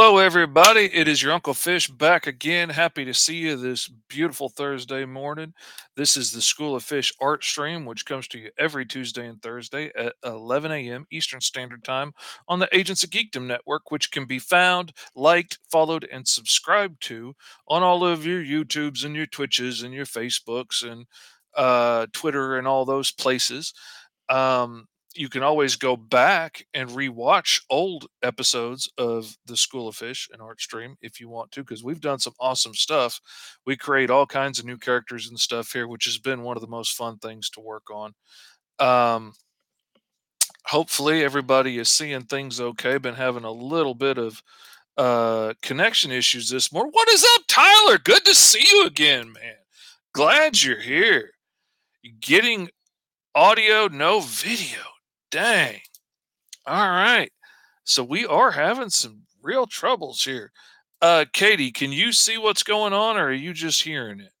[0.00, 0.88] Hello, everybody.
[0.94, 2.68] It is your Uncle Fish back again.
[2.68, 5.52] Happy to see you this beautiful Thursday morning.
[5.96, 9.42] This is the School of Fish art stream, which comes to you every Tuesday and
[9.42, 11.04] Thursday at 11 a.m.
[11.10, 12.12] Eastern Standard Time
[12.46, 17.34] on the Agents of Geekdom Network, which can be found, liked, followed, and subscribed to
[17.66, 21.06] on all of your YouTubes and your Twitches and your Facebooks and
[21.56, 23.74] uh, Twitter and all those places.
[24.28, 24.86] Um,
[25.18, 30.40] you can always go back and rewatch old episodes of the School of Fish and
[30.40, 33.20] Art Stream if you want to, because we've done some awesome stuff.
[33.66, 36.60] We create all kinds of new characters and stuff here, which has been one of
[36.60, 38.14] the most fun things to work on.
[38.78, 39.32] Um,
[40.64, 42.96] hopefully, everybody is seeing things okay.
[42.98, 44.40] Been having a little bit of
[44.96, 46.92] uh, connection issues this morning.
[46.92, 47.98] What is up, Tyler?
[47.98, 49.54] Good to see you again, man.
[50.12, 51.32] Glad you're here.
[52.20, 52.68] Getting
[53.34, 54.78] audio, no video.
[55.30, 55.80] Dang.
[56.66, 57.30] All right.
[57.84, 60.52] So we are having some real troubles here.
[61.02, 64.32] Uh Katie, can you see what's going on or are you just hearing it?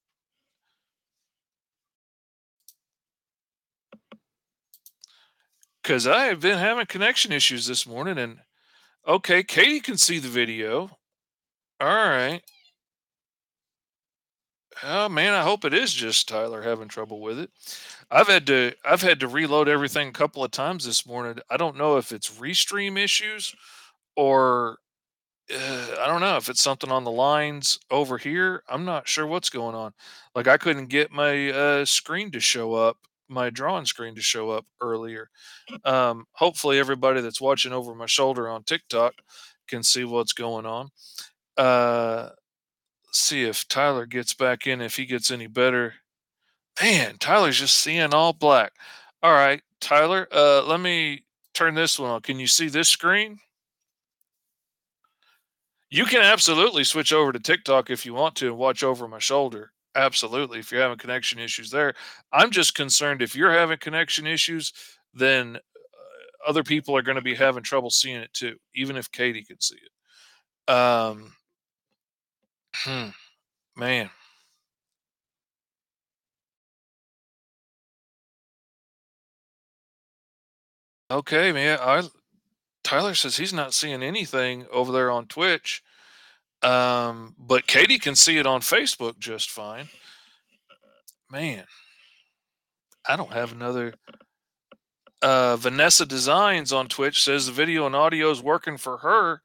[5.82, 8.42] Cuz I have been having connection issues this morning and
[9.06, 10.98] okay, Katie can see the video.
[11.80, 12.42] All right.
[14.82, 17.50] Oh man, I hope it is just Tyler having trouble with it.
[18.10, 21.38] I've had to I've had to reload everything a couple of times this morning.
[21.50, 23.54] I don't know if it's restream issues
[24.16, 24.78] or
[25.52, 28.62] uh, I don't know if it's something on the lines over here.
[28.68, 29.92] I'm not sure what's going on.
[30.34, 34.50] Like I couldn't get my uh, screen to show up, my drawing screen to show
[34.50, 35.30] up earlier.
[35.84, 39.14] Um, hopefully, everybody that's watching over my shoulder on TikTok
[39.68, 40.90] can see what's going on.
[41.56, 42.30] Uh,
[43.12, 45.94] see if Tyler gets back in, if he gets any better.
[46.80, 48.72] Man, Tyler's just seeing all black.
[49.22, 51.24] All right, Tyler, uh, let me
[51.54, 52.20] turn this one on.
[52.20, 53.38] Can you see this screen?
[55.90, 59.18] You can absolutely switch over to TikTok if you want to and watch over my
[59.18, 59.72] shoulder.
[59.94, 60.58] Absolutely.
[60.58, 61.94] If you're having connection issues there,
[62.32, 64.72] I'm just concerned if you're having connection issues,
[65.14, 69.10] then uh, other people are going to be having trouble seeing it too, even if
[69.10, 70.72] Katie can see it.
[70.72, 71.32] Um,
[73.76, 74.10] man.
[81.10, 81.78] Okay, man.
[81.80, 82.02] I
[82.84, 85.82] Tyler says he's not seeing anything over there on Twitch.
[86.62, 89.88] Um, but Katie can see it on Facebook just fine.
[91.30, 91.64] Man,
[93.06, 93.94] I don't have another.
[95.20, 99.42] Uh, Vanessa Designs on Twitch says the video and audio is working for her.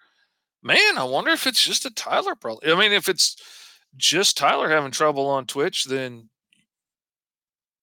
[0.62, 2.72] Man, I wonder if it's just a Tyler problem.
[2.72, 3.36] I mean, if it's
[3.98, 6.30] just Tyler having trouble on Twitch, then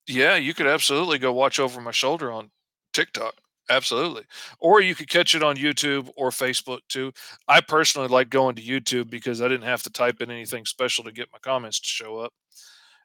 [0.06, 2.50] yeah, you could absolutely go watch over my shoulder on
[2.92, 3.34] TikTok.
[3.70, 4.24] Absolutely.
[4.58, 7.12] Or you could catch it on YouTube or Facebook too.
[7.46, 11.04] I personally like going to YouTube because I didn't have to type in anything special
[11.04, 12.32] to get my comments to show up.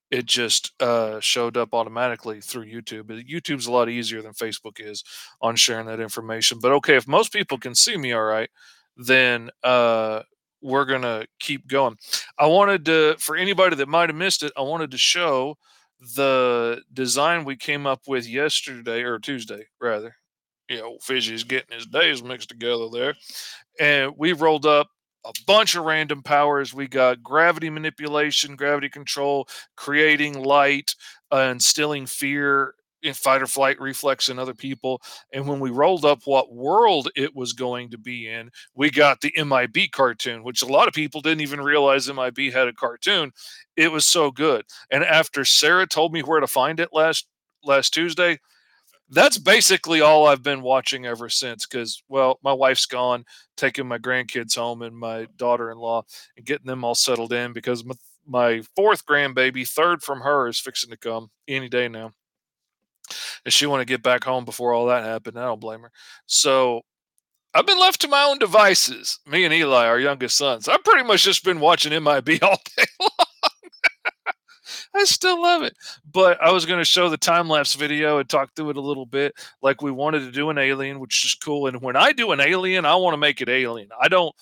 [0.09, 3.05] It just uh, showed up automatically through YouTube.
[3.29, 5.03] YouTube's a lot easier than Facebook is
[5.39, 6.59] on sharing that information.
[6.59, 8.49] But okay, if most people can see me all right,
[8.97, 10.21] then uh,
[10.61, 11.97] we're going to keep going.
[12.39, 15.57] I wanted to, for anybody that might have missed it, I wanted to show
[16.15, 20.15] the design we came up with yesterday or Tuesday, rather
[20.69, 23.13] you know, Fishy's getting his days mixed together there.
[23.79, 24.87] And we rolled up
[25.25, 26.73] a bunch of random powers.
[26.73, 30.95] We got gravity manipulation, gravity control, creating light,
[31.31, 35.01] uh, instilling fear in fight or flight reflex in other people.
[35.31, 39.21] And when we rolled up what world it was going to be in, we got
[39.21, 43.31] the MIB cartoon, which a lot of people didn't even realize MIB had a cartoon.
[43.75, 44.65] It was so good.
[44.89, 47.27] And after Sarah told me where to find it last
[47.63, 48.39] last Tuesday,
[49.09, 51.65] that's basically all I've been watching ever since.
[51.65, 53.25] Because, well, my wife's gone,
[53.57, 56.03] taking my grandkids home and my daughter-in-law
[56.37, 57.53] and getting them all settled in.
[57.53, 57.95] Because my,
[58.27, 62.11] my fourth grandbaby, third from her, is fixing to come any day now.
[63.43, 65.37] And she want to get back home before all that happened.
[65.37, 65.91] I don't blame her.
[66.25, 66.81] So
[67.53, 69.19] I've been left to my own devices.
[69.25, 70.67] Me and Eli, our youngest sons.
[70.67, 73.24] I've pretty much just been watching MIB all day long.
[74.95, 75.75] I still love it.
[76.09, 78.81] But I was going to show the time lapse video and talk through it a
[78.81, 79.33] little bit.
[79.61, 81.67] Like we wanted to do an alien, which is cool.
[81.67, 83.89] And when I do an alien, I want to make it alien.
[83.99, 84.33] I don't.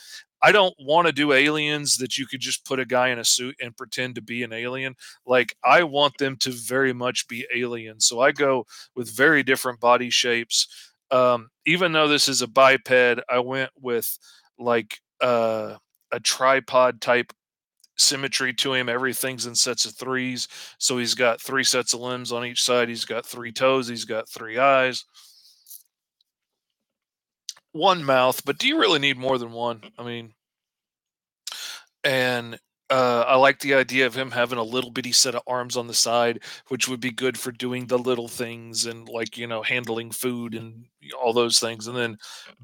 [0.46, 3.24] I don't want to do aliens that you could just put a guy in a
[3.24, 4.96] suit and pretend to be an alien.
[5.26, 8.06] Like I want them to very much be aliens.
[8.06, 10.68] So I go with very different body shapes.
[11.12, 14.18] Um, even though this is a biped, I went with
[14.60, 15.78] like uh,
[16.12, 17.32] a tripod type
[17.96, 18.90] symmetry to him.
[18.90, 20.48] Everything's in sets of threes.
[20.78, 22.90] So he's got three sets of limbs on each side.
[22.90, 23.88] He's got three toes.
[23.88, 25.06] He's got three eyes.
[27.72, 29.82] One mouth, but do you really need more than one?
[29.98, 30.34] I mean,
[32.04, 32.60] and
[32.94, 35.88] uh, I like the idea of him having a little bitty set of arms on
[35.88, 39.64] the side, which would be good for doing the little things and like you know
[39.64, 40.86] handling food and
[41.20, 42.20] all those things, and then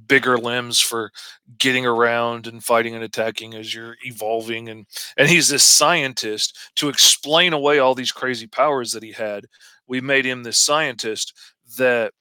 [0.07, 1.11] bigger limbs for
[1.57, 4.69] getting around and fighting and attacking as you're evolving.
[4.69, 4.85] And
[5.17, 9.45] and he's this scientist to explain away all these crazy powers that he had.
[9.87, 11.33] We made him this scientist
[11.79, 12.13] that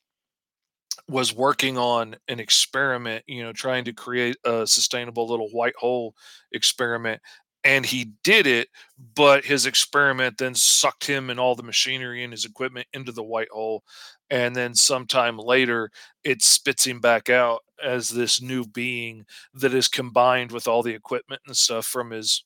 [1.08, 6.14] was working on an experiment, you know, trying to create a sustainable little white hole
[6.52, 7.20] experiment.
[7.64, 8.68] And he did it,
[9.14, 13.22] but his experiment then sucked him and all the machinery and his equipment into the
[13.22, 13.82] white hole.
[14.30, 15.90] And then sometime later,
[16.22, 19.24] it spits him back out as this new being
[19.54, 22.44] that is combined with all the equipment and stuff from his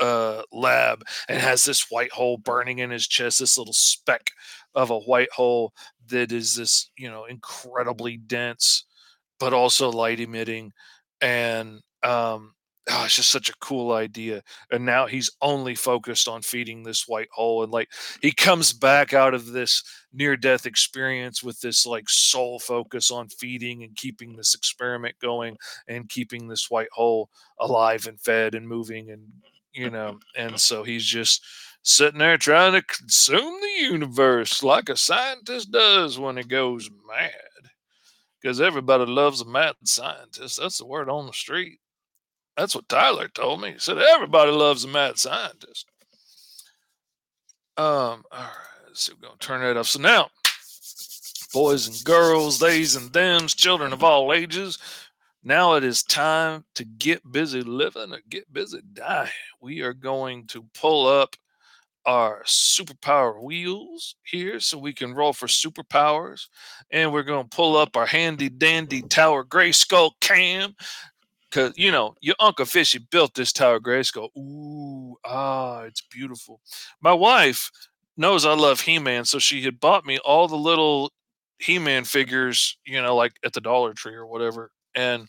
[0.00, 4.30] uh, lab and has this white hole burning in his chest, this little speck
[4.74, 5.72] of a white hole
[6.08, 8.84] that is this, you know, incredibly dense,
[9.38, 10.72] but also light emitting.
[11.20, 12.54] And um,
[12.90, 14.42] oh, it's just such a cool idea.
[14.70, 17.62] And now he's only focused on feeding this white hole.
[17.62, 17.90] And like
[18.20, 19.82] he comes back out of this
[20.12, 25.56] near death experience with this like sole focus on feeding and keeping this experiment going
[25.88, 29.22] and keeping this white hole alive and fed and moving and
[29.72, 31.44] you know, and so he's just
[31.82, 37.32] sitting there trying to consume the universe like a scientist does when he goes mad.
[38.40, 40.60] Because everybody loves a mad scientist.
[40.60, 41.78] That's the word on the street.
[42.56, 43.72] That's what Tyler told me.
[43.72, 45.86] He said everybody loves a mad scientist.
[47.76, 48.50] Um, all right,
[48.92, 49.88] so we're gonna turn that off.
[49.88, 50.28] So now,
[51.52, 54.78] boys and girls, theys and thems, children of all ages,
[55.42, 59.30] now it is time to get busy living or get busy dying.
[59.60, 61.36] We are going to pull up
[62.06, 66.48] our superpower wheels here so we can roll for superpowers.
[66.90, 70.74] And we're going to pull up our handy dandy Tower Grayskull cam.
[71.54, 74.30] Because, you know, your Uncle Fishy built this Tower Grayskull.
[74.36, 76.60] Ooh, ah, it's beautiful.
[77.00, 77.70] My wife
[78.16, 81.12] knows I love He Man, so she had bought me all the little
[81.60, 85.28] He Man figures, you know, like at the Dollar Tree or whatever and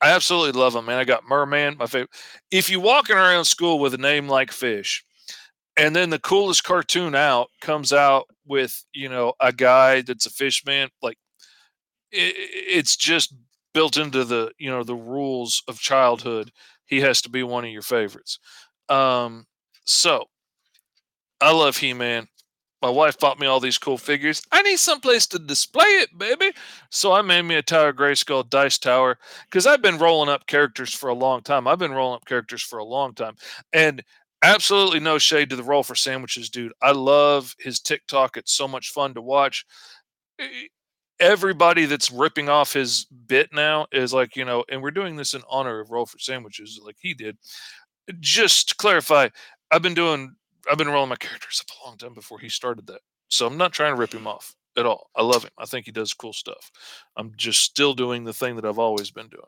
[0.00, 0.98] I absolutely love them, man.
[0.98, 2.10] I got Merman, my favorite.
[2.50, 5.04] If you walking around school with a name like Fish,
[5.76, 10.30] and then the coolest cartoon out comes out with you know a guy that's a
[10.30, 11.18] fish man, like
[12.12, 13.34] it, it's just
[13.74, 16.52] built into the you know the rules of childhood.
[16.86, 18.38] He has to be one of your favorites.
[18.88, 19.46] Um,
[19.84, 20.24] so
[21.40, 22.28] I love He Man
[22.82, 24.42] my wife bought me all these cool figures.
[24.52, 26.52] I need someplace to display it, baby.
[26.90, 29.18] So I made me a Tower Grayskull dice tower
[29.50, 31.66] because I've been rolling up characters for a long time.
[31.66, 33.34] I've been rolling up characters for a long time.
[33.72, 34.04] And
[34.42, 36.72] absolutely no shade to the roll for sandwiches, dude.
[36.80, 38.36] I love his TikTok.
[38.36, 39.66] It's so much fun to watch.
[41.20, 45.34] Everybody that's ripping off his bit now is like, you know, and we're doing this
[45.34, 47.36] in honor of roll for sandwiches, like he did.
[48.20, 49.28] Just to clarify,
[49.70, 50.34] I've been doing
[50.70, 53.00] I've been rolling my characters up a long time before he started that.
[53.28, 55.10] So I'm not trying to rip him off at all.
[55.16, 55.50] I love him.
[55.58, 56.70] I think he does cool stuff.
[57.16, 59.42] I'm just still doing the thing that I've always been doing.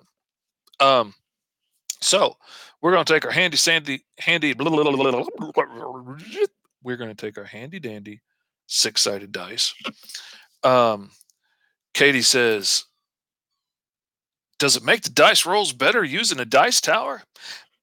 [0.81, 1.15] Um,
[2.00, 2.37] so
[2.81, 4.55] we're going to take our handy sandy handy.
[4.55, 5.25] Blah, blah, blah,
[6.83, 8.21] we're going to take our handy dandy
[8.67, 9.75] six sided dice.
[10.62, 11.11] Um,
[11.94, 12.85] Katie says,
[14.59, 17.23] "Does it make the dice rolls better using a dice tower?"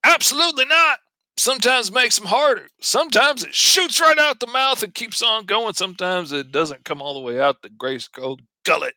[0.04, 1.00] Absolutely not
[1.38, 2.68] sometimes makes them harder.
[2.80, 5.74] Sometimes it shoots right out the mouth and keeps on going.
[5.74, 8.94] Sometimes it doesn't come all the way out the grace Grayskull gullet.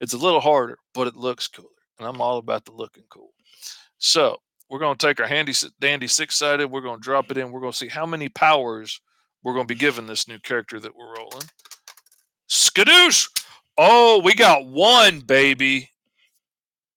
[0.00, 1.68] It's a little harder, but it looks cooler.
[1.98, 3.32] And I'm all about the looking cool.
[3.98, 6.70] So we're going to take our handy dandy six sided.
[6.70, 7.52] We're going to drop it in.
[7.52, 9.00] We're going to see how many powers
[9.42, 11.48] we're going to be given this new character that we're rolling.
[12.48, 13.28] Skadoosh!
[13.82, 15.88] Oh, we got one, baby.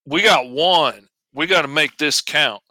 [0.05, 1.07] We got one.
[1.33, 2.61] We got to make this count.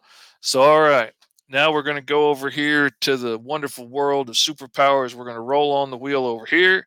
[0.42, 1.12] So, all right.
[1.48, 5.14] Now we're going to go over here to the wonderful world of superpowers.
[5.14, 6.86] We're going to roll on the wheel over here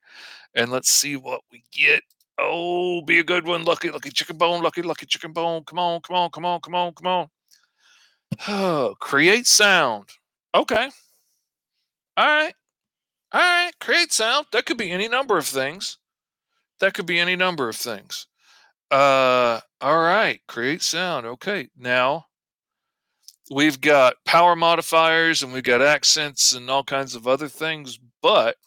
[0.53, 2.03] and let's see what we get.
[2.37, 3.65] Oh, be a good one.
[3.65, 4.61] Lucky, lucky chicken bone.
[4.61, 5.63] Lucky, lucky chicken bone.
[5.63, 7.27] Come on, come on, come on, come on, come on.
[8.47, 10.09] Oh, create sound.
[10.53, 10.91] Okay.
[12.17, 12.53] All right.
[13.31, 13.71] All right.
[13.79, 14.45] Create sound.
[14.51, 15.97] That could be any number of things.
[16.79, 18.27] That could be any number of things.
[18.91, 20.41] Uh, all right.
[20.47, 21.25] Create sound.
[21.25, 21.69] Okay.
[21.77, 22.25] Now
[23.51, 28.57] we've got power modifiers and we've got accents and all kinds of other things, but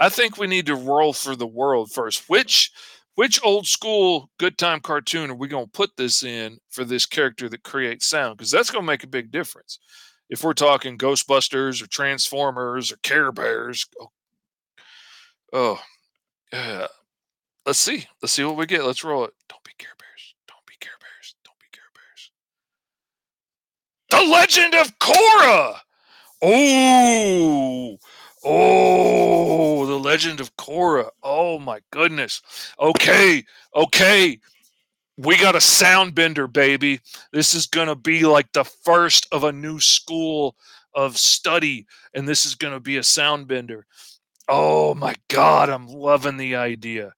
[0.00, 2.28] I think we need to roll for the world first.
[2.28, 2.72] Which
[3.14, 7.06] which old school good time cartoon are we going to put this in for this
[7.06, 8.36] character that creates sound?
[8.36, 9.78] Because that's going to make a big difference.
[10.30, 14.08] If we're talking Ghostbusters or Transformers or Care Bears, oh,
[15.52, 15.80] oh
[16.52, 16.86] yeah.
[17.64, 18.06] Let's see.
[18.20, 18.84] Let's see what we get.
[18.84, 19.32] Let's roll it.
[19.48, 20.34] Don't be Care Bears.
[20.48, 21.34] Don't be Care Bears.
[21.44, 22.30] Don't be Care Bears.
[24.10, 25.78] The Legend of Korra.
[26.44, 27.98] Oh,
[28.44, 31.08] oh, the Legend of Korra.
[31.22, 32.42] Oh my goodness.
[32.80, 33.44] Okay,
[33.76, 34.40] okay.
[35.16, 37.00] We got a sound bender, baby.
[37.32, 40.56] This is gonna be like the first of a new school
[40.94, 43.86] of study, and this is gonna be a sound bender.
[44.48, 47.12] Oh my god, I'm loving the idea.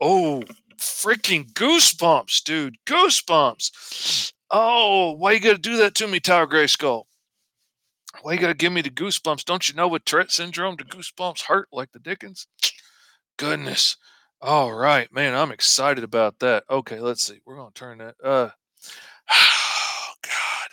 [0.00, 0.42] Oh,
[0.78, 2.76] freaking goosebumps, dude.
[2.86, 4.32] Goosebumps.
[4.50, 7.06] Oh, why you gotta do that to me, Tower Gray Skull?
[8.22, 9.44] Why you gotta give me the goosebumps?
[9.44, 12.46] Don't you know with Tourette syndrome, the goosebumps hurt like the Dickens?
[13.36, 13.96] Goodness.
[14.42, 16.64] All right, man, I'm excited about that.
[16.70, 17.40] Okay, let's see.
[17.44, 18.14] We're gonna turn that.
[18.22, 18.50] Uh,
[19.30, 20.70] oh God,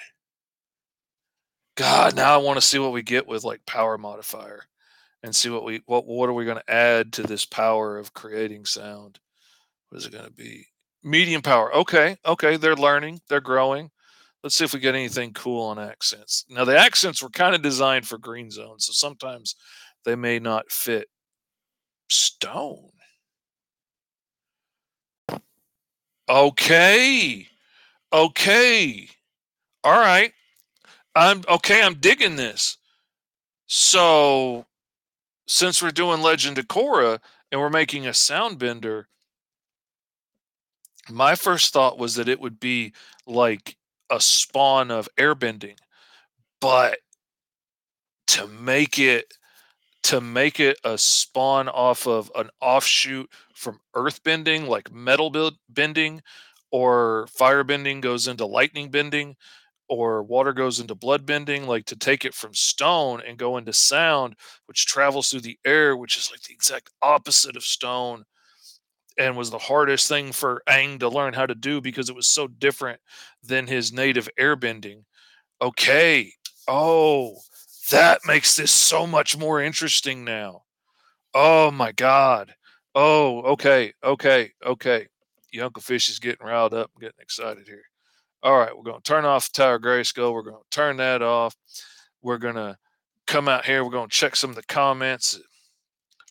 [1.75, 2.15] God.
[2.15, 4.63] Now I want to see what we get with like power modifier,
[5.23, 8.65] and see what we what what are we gonna add to this power of creating
[8.65, 9.19] sound.
[9.89, 10.67] What is it gonna be?
[11.03, 11.73] Medium power.
[11.73, 12.57] Okay, okay.
[12.57, 13.21] They're learning.
[13.29, 13.91] They're growing.
[14.43, 16.45] Let's see if we get anything cool on accents.
[16.49, 19.55] Now the accents were kind of designed for green zone, so sometimes
[20.05, 21.07] they may not fit
[22.09, 22.91] stone.
[26.29, 27.47] Okay.
[28.13, 29.09] Okay.
[29.83, 30.31] All right.
[31.15, 32.77] I'm okay, I'm digging this.
[33.65, 34.65] So
[35.47, 37.19] since we're doing Legend of Korra
[37.51, 39.07] and we're making a sound bender,
[41.09, 42.93] my first thought was that it would be
[43.25, 43.77] like
[44.09, 45.77] a spawn of airbending,
[46.59, 46.99] but
[48.27, 49.33] to make it
[50.03, 56.21] to make it a spawn off of an offshoot from earth bending, like metal bending,
[56.71, 59.35] or fire bending goes into lightning bending,
[59.89, 63.73] or water goes into blood bending, like to take it from stone and go into
[63.73, 64.35] sound,
[64.67, 68.25] which travels through the air, which is like the exact opposite of stone
[69.17, 72.27] and was the hardest thing for Aang to learn how to do because it was
[72.27, 72.99] so different
[73.43, 75.03] than his native airbending.
[75.61, 76.33] Okay.
[76.67, 77.37] Oh,
[77.91, 80.63] that makes this so much more interesting now.
[81.35, 82.55] Oh my God.
[82.95, 83.93] Oh, okay.
[84.03, 84.51] Okay.
[84.65, 85.07] Okay.
[85.51, 87.83] Your Uncle Fish is getting riled up, getting excited here.
[88.43, 90.33] All right, we're going to turn off the Tower Grayskull.
[90.33, 91.55] We're going to turn that off.
[92.21, 92.77] We're going to
[93.25, 93.83] come out here.
[93.83, 95.39] We're going to check some of the comments.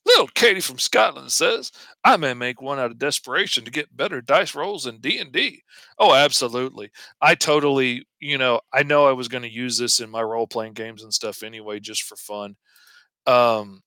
[0.07, 1.73] Little Katie from Scotland says,
[2.05, 5.33] "I may make one out of desperation to get better dice rolls in D and
[5.33, 5.63] D."
[5.99, 6.91] Oh, absolutely.
[7.21, 10.47] I totally, you know, I know I was going to use this in my role
[10.47, 12.55] playing games and stuff anyway, just for fun.
[13.27, 13.83] Um,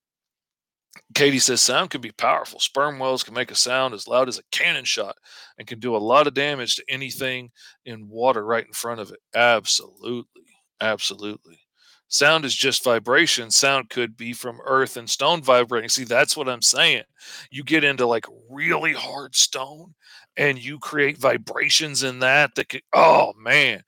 [1.14, 2.60] Katie says sound can be powerful.
[2.60, 5.16] Sperm whales can make a sound as loud as a cannon shot
[5.58, 7.50] and can do a lot of damage to anything
[7.86, 9.20] in water right in front of it.
[9.36, 10.44] Absolutely.
[10.82, 11.60] Absolutely.
[12.08, 13.52] Sound is just vibration.
[13.52, 15.90] Sound could be from earth and stone vibrating.
[15.90, 17.04] See, that's what I'm saying.
[17.52, 19.94] You get into like really hard stone
[20.36, 23.84] and you create vibrations in that that could, oh man.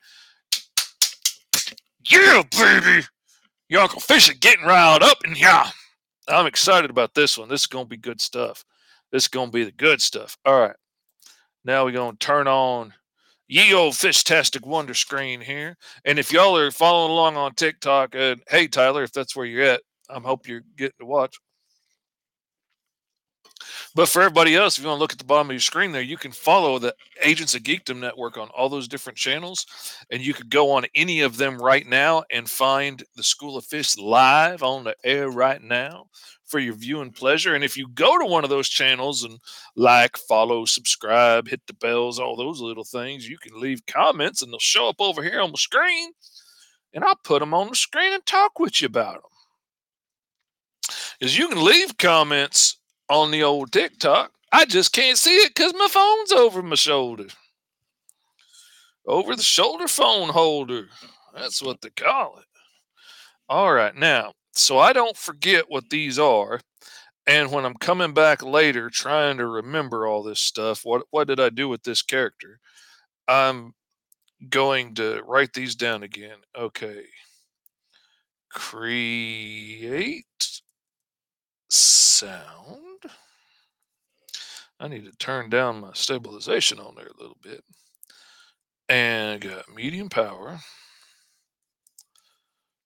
[2.09, 3.05] Yeah, baby.
[3.69, 5.71] Your Uncle Fish is getting riled up and yeah.
[6.27, 7.49] I'm excited about this one.
[7.49, 8.63] This is going to be good stuff.
[9.11, 10.37] This is going to be the good stuff.
[10.45, 10.75] All right.
[11.65, 12.93] Now we're going to turn on
[13.47, 15.77] ye old fish-tastic wonder screen here.
[16.05, 19.63] And if y'all are following along on TikTok, uh, hey Tyler, if that's where you're
[19.63, 21.37] at, I hope you're getting to watch.
[23.95, 25.91] But for everybody else, if you want to look at the bottom of your screen
[25.91, 29.65] there, you can follow the Agents of Geekdom network on all those different channels.
[30.11, 33.65] And you could go on any of them right now and find the School of
[33.65, 36.07] Fish live on the air right now
[36.51, 37.55] for your viewing pleasure.
[37.55, 39.39] And if you go to one of those channels and
[39.75, 44.51] like, follow, subscribe, hit the bells, all those little things, you can leave comments and
[44.51, 46.11] they'll show up over here on the screen.
[46.93, 49.21] And I'll put them on the screen and talk with you about them.
[51.21, 52.80] Is you can leave comments
[53.11, 54.31] on the old TikTok.
[54.53, 57.27] I just can't see it because my phone's over my shoulder.
[59.05, 60.87] Over the shoulder phone holder.
[61.35, 62.45] That's what they call it.
[63.49, 63.93] All right.
[63.95, 66.61] Now, so I don't forget what these are.
[67.27, 71.39] And when I'm coming back later trying to remember all this stuff, what what did
[71.39, 72.59] I do with this character?
[73.27, 73.73] I'm
[74.49, 76.37] going to write these down again.
[76.57, 77.03] Okay.
[78.49, 80.25] Create
[81.69, 82.90] sound.
[84.81, 87.63] I need to turn down my stabilization on there a little bit.
[88.89, 90.59] And got medium power.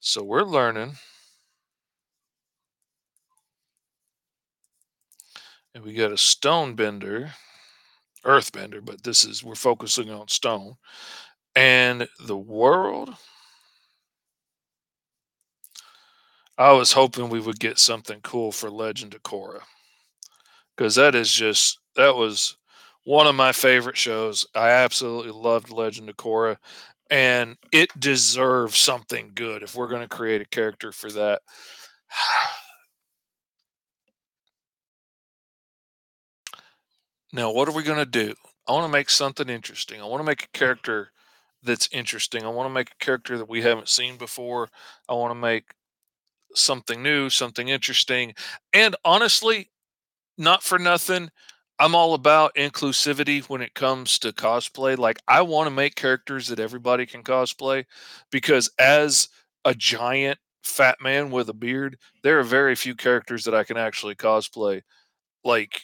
[0.01, 0.97] So we're learning.
[5.73, 7.31] And we got a stone bender,
[8.25, 10.73] earth bender, but this is, we're focusing on stone.
[11.55, 13.15] And the world.
[16.57, 19.61] I was hoping we would get something cool for Legend of Korra.
[20.75, 22.57] Because that is just, that was
[23.03, 24.45] one of my favorite shows.
[24.55, 26.57] I absolutely loved Legend of Korra.
[27.11, 31.41] and it deserves something good if we're going to create a character for that.
[37.33, 38.33] now, what are we going to do?
[38.67, 40.01] I want to make something interesting.
[40.01, 41.11] I want to make a character
[41.63, 42.43] that's interesting.
[42.45, 44.69] I want to make a character that we haven't seen before.
[45.09, 45.65] I want to make
[46.55, 48.35] something new, something interesting.
[48.73, 49.71] And honestly,
[50.37, 51.29] not for nothing,
[51.79, 54.97] I'm all about inclusivity when it comes to cosplay.
[54.97, 57.85] Like, I want to make characters that everybody can cosplay
[58.31, 59.27] because, as
[59.65, 63.77] a giant fat man with a beard, there are very few characters that I can
[63.77, 64.81] actually cosplay.
[65.43, 65.83] Like,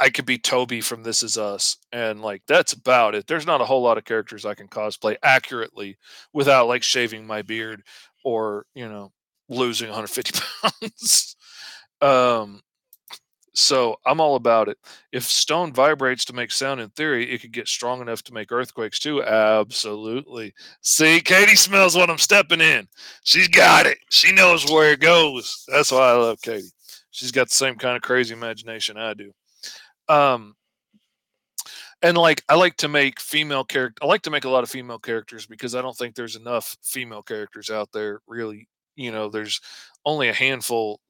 [0.00, 3.26] I could be Toby from This Is Us, and like that's about it.
[3.28, 5.96] There's not a whole lot of characters I can cosplay accurately
[6.32, 7.82] without like shaving my beard
[8.24, 9.12] or you know
[9.48, 11.36] losing 150 pounds.
[12.00, 12.60] um,
[13.54, 14.78] so I'm all about it.
[15.12, 18.50] If stone vibrates to make sound in theory, it could get strong enough to make
[18.50, 19.22] earthquakes too.
[19.22, 20.54] Absolutely.
[20.80, 22.88] See, Katie smells what I'm stepping in.
[23.24, 23.98] She's got it.
[24.10, 25.64] She knows where it goes.
[25.68, 26.70] That's why I love Katie.
[27.10, 29.32] She's got the same kind of crazy imagination I do.
[30.08, 30.54] Um,
[32.00, 34.02] and like I like to make female character.
[34.02, 36.76] I like to make a lot of female characters because I don't think there's enough
[36.82, 38.20] female characters out there.
[38.26, 38.66] Really,
[38.96, 39.60] you know, there's
[40.04, 41.00] only a handful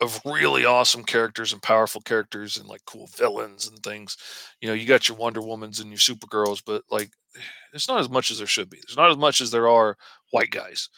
[0.00, 4.16] of really awesome characters and powerful characters and like cool villains and things.
[4.60, 7.10] You know, you got your Wonder Womans and your Supergirls, but like
[7.74, 8.78] it's not as much as there should be.
[8.78, 9.96] There's not as much as there are
[10.30, 10.88] white guys.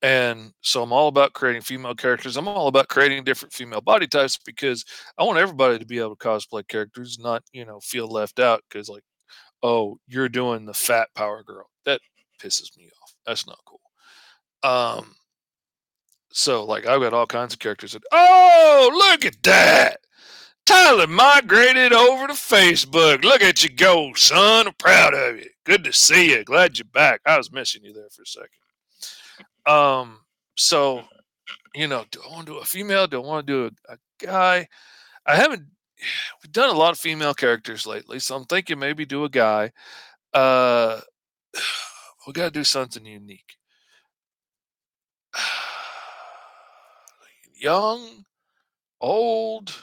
[0.00, 2.36] And so I'm all about creating female characters.
[2.36, 4.84] I'm all about creating different female body types because
[5.18, 8.62] I want everybody to be able to cosplay characters, not, you know, feel left out
[8.68, 9.02] because like,
[9.62, 11.66] oh, you're doing the fat power girl.
[11.84, 12.00] That
[12.40, 13.14] pisses me off.
[13.26, 13.80] That's not cool.
[14.62, 15.14] Um
[16.38, 19.98] so like I've got all kinds of characters that oh look at that.
[20.64, 23.24] Tyler migrated over to Facebook.
[23.24, 24.68] Look at you go, son.
[24.68, 25.48] I'm proud of you.
[25.64, 26.44] Good to see you.
[26.44, 27.22] Glad you're back.
[27.26, 28.48] I was missing you there for a second.
[29.66, 30.20] Um,
[30.56, 31.02] so
[31.74, 33.08] you know, do I want to do a female?
[33.08, 34.68] Do I want to do a, a guy?
[35.26, 35.64] I haven't
[36.42, 39.72] we've done a lot of female characters lately, so I'm thinking maybe do a guy.
[40.32, 41.00] Uh
[42.28, 43.58] we gotta do something unique.
[47.58, 48.24] Young,
[49.00, 49.74] old,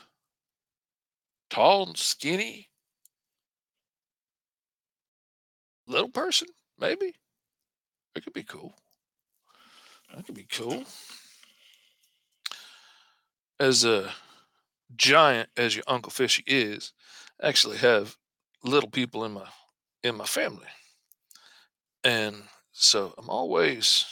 [1.50, 2.70] tall and skinny,
[5.86, 6.48] little person,
[6.80, 7.16] maybe.
[8.16, 8.76] It could be cool.
[10.16, 10.86] That could be cool.
[13.60, 14.12] As a
[14.96, 16.94] giant as your Uncle Fishy is,
[17.42, 18.16] I actually have
[18.64, 19.48] little people in my
[20.04, 20.68] in my family.
[22.04, 24.06] And so I'm always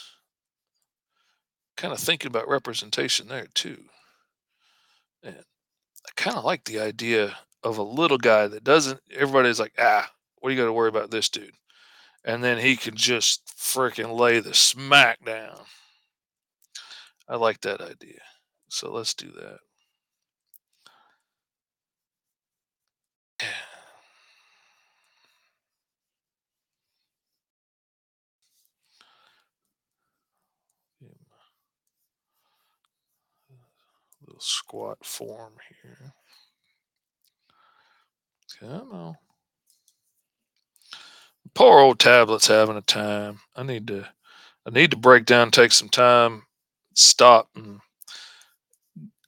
[1.76, 3.84] kind of thinking about representation there too.
[5.22, 9.72] And I kind of like the idea of a little guy that doesn't everybody's like,
[9.78, 11.54] ah, what do you got to worry about this dude?
[12.24, 15.60] And then he can just freaking lay the smack down.
[17.28, 18.20] I like that idea.
[18.68, 19.58] So let's do that.
[34.44, 36.12] Squat form here.
[38.60, 39.16] Come on.
[41.54, 43.40] Poor old tablet's having a time.
[43.56, 44.08] I need to
[44.66, 46.44] I need to break down, take some time,
[46.94, 47.80] stop and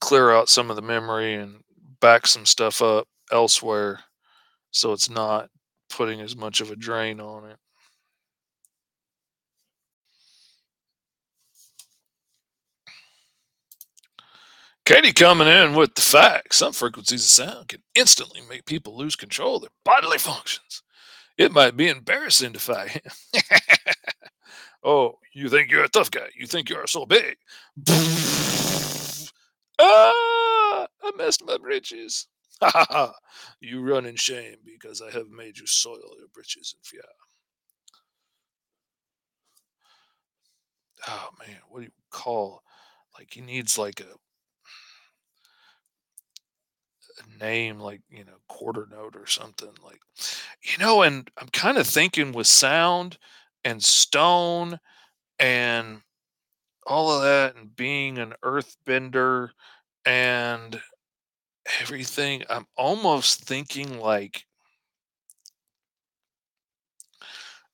[0.01, 1.63] clear out some of the memory and
[2.01, 4.01] back some stuff up elsewhere
[4.71, 5.51] so it's not
[5.91, 7.59] putting as much of a drain on it.
[14.87, 16.59] Katie coming in with the facts.
[16.59, 20.85] Some frequencies of sound can instantly make people lose control of their bodily functions.
[21.37, 23.05] It might be embarrassing to fight.
[24.85, 26.29] oh, you think you're a tough guy.
[26.39, 27.37] You think you're so big.
[29.81, 32.29] ah, I messed my britches.
[32.63, 33.13] Ha ha ha.
[33.61, 37.03] You run in shame because I have made you soil your britches in fear.
[41.07, 42.63] Oh man, what do you call
[43.19, 44.07] like he needs like a
[47.19, 50.01] a name like you know quarter note or something like
[50.63, 53.19] you know and i'm kind of thinking with sound
[53.65, 54.79] and stone
[55.39, 56.01] and
[56.87, 59.51] all of that and being an earthbender
[60.05, 60.81] and
[61.81, 64.45] everything i'm almost thinking like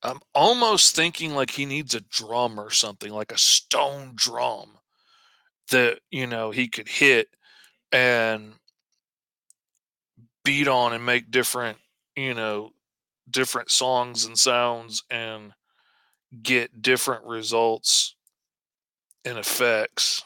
[0.03, 4.79] i'm almost thinking like he needs a drum or something like a stone drum
[5.71, 7.29] that you know he could hit
[7.93, 8.55] and
[10.45, 11.79] beat on and make different,
[12.17, 12.71] you know,
[13.31, 15.53] different songs and sounds and
[16.43, 18.15] get different results
[19.25, 20.25] and effects.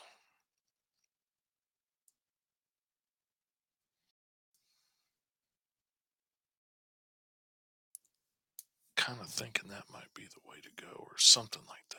[8.96, 11.98] Kind of thinking that might be the way to go, or something like that.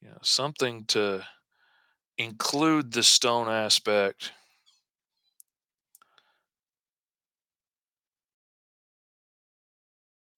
[0.00, 1.24] You know, something to
[2.18, 4.32] include the stone aspect.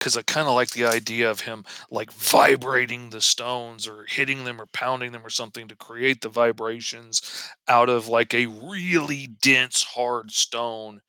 [0.06, 4.44] Because I kind of like the idea of him like vibrating the stones or hitting
[4.44, 9.26] them or pounding them or something to create the vibrations out of like a really
[9.26, 11.00] dense, hard stone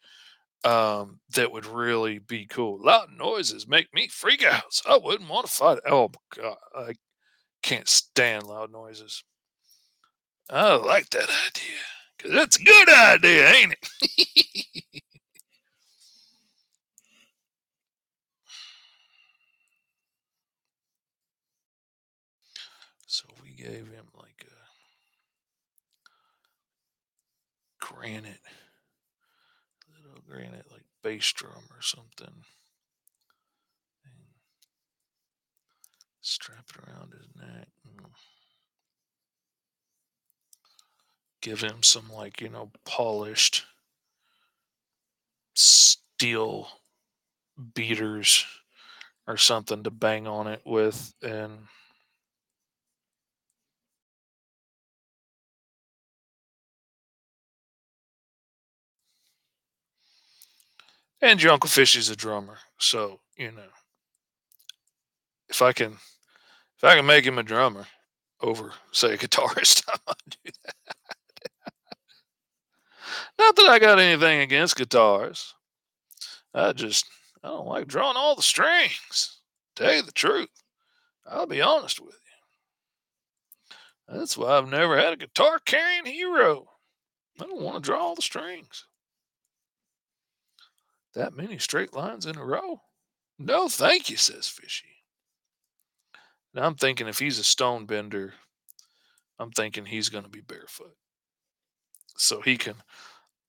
[0.64, 2.80] um, that would really be cool.
[2.84, 4.82] Loud noises make me freak out.
[4.90, 5.78] I wouldn't want to fight.
[5.88, 6.58] Oh, God.
[6.76, 6.96] I
[7.62, 9.24] can't stand loud noises.
[10.50, 11.80] I like that idea
[12.18, 15.04] because that's a good idea, ain't it?
[23.08, 24.58] so we gave him like a
[27.86, 28.42] granite,
[30.06, 32.44] little granite like bass drum or something.
[34.06, 34.14] And
[36.22, 37.68] strap it around his neck.
[41.48, 43.64] give him some like you know polished
[45.54, 46.68] steel
[47.74, 48.46] beaters
[49.28, 51.52] or something to bang on it with and
[61.22, 63.62] and your uncle fishy's a drummer so you know
[65.50, 65.94] if i can
[66.78, 67.86] if i can make him a drummer
[68.42, 70.76] over say a guitarist i'm gonna do that
[73.38, 75.54] not that I got anything against guitars.
[76.54, 77.06] I just
[77.44, 79.40] I don't like drawing all the strings.
[79.76, 80.50] Tell you the truth.
[81.26, 82.16] I'll be honest with
[84.10, 84.18] you.
[84.18, 86.68] That's why I've never had a guitar carrying hero.
[87.40, 88.86] I don't want to draw all the strings.
[91.18, 92.82] That many straight lines in a row?
[93.40, 95.04] No, thank you, says Fishy.
[96.54, 98.36] Now I'm thinking if he's a stone bender,
[99.40, 100.96] I'm thinking he's going to be barefoot.
[102.18, 102.76] So he can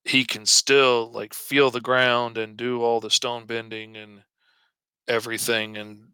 [0.03, 4.23] he can still like feel the ground and do all the stone bending and
[5.07, 6.09] everything and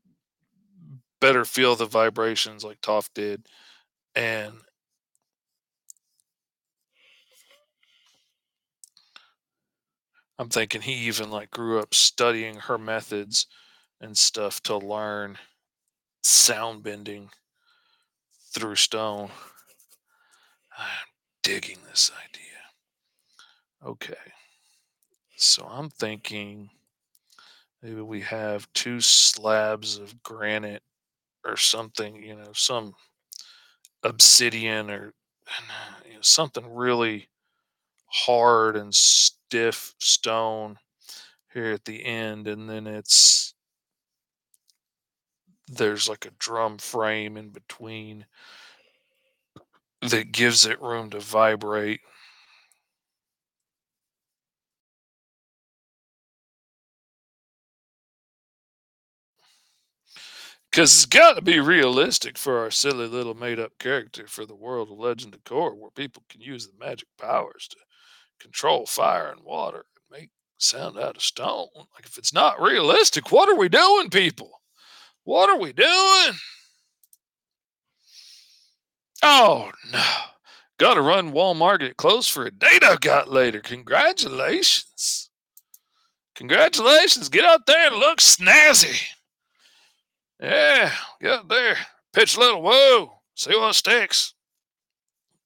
[1.20, 3.46] better feel the vibrations like Toph did.
[4.16, 4.54] And
[10.38, 13.46] I'm thinking he even like grew up studying her methods
[14.00, 15.38] and stuff to learn
[16.22, 17.30] sound bending
[18.52, 19.30] through stone.
[20.76, 21.06] I'm
[21.42, 22.44] digging this idea.
[23.84, 24.32] Okay.
[25.36, 26.70] So I'm thinking
[27.82, 30.82] maybe we have two slabs of granite
[31.44, 32.94] or something, you know, some
[34.02, 35.12] obsidian or
[35.46, 37.28] uh, you know, something really
[38.14, 40.78] hard and stiff stone
[41.52, 42.48] here at the end.
[42.48, 43.54] And then it's
[45.68, 48.26] there's like a drum frame in between
[50.02, 52.00] that gives it room to vibrate
[60.70, 64.56] Because it's got to be realistic for our silly little made up character for the
[64.56, 67.76] world of Legend of Korra, where people can use the magic powers to
[68.40, 71.68] control fire and water and make sound out of stone.
[71.94, 74.50] Like, if it's not realistic, what are we doing, people?
[75.24, 76.38] What are we doing?
[79.22, 80.04] Oh, no.
[80.78, 83.60] Got to run Walmart, get clothes for a date I got later.
[83.60, 85.30] Congratulations.
[86.34, 87.28] Congratulations.
[87.28, 89.00] Get out there and look snazzy.
[90.40, 91.76] Yeah, get up there,
[92.12, 94.34] pitch a little whoa, see what sticks.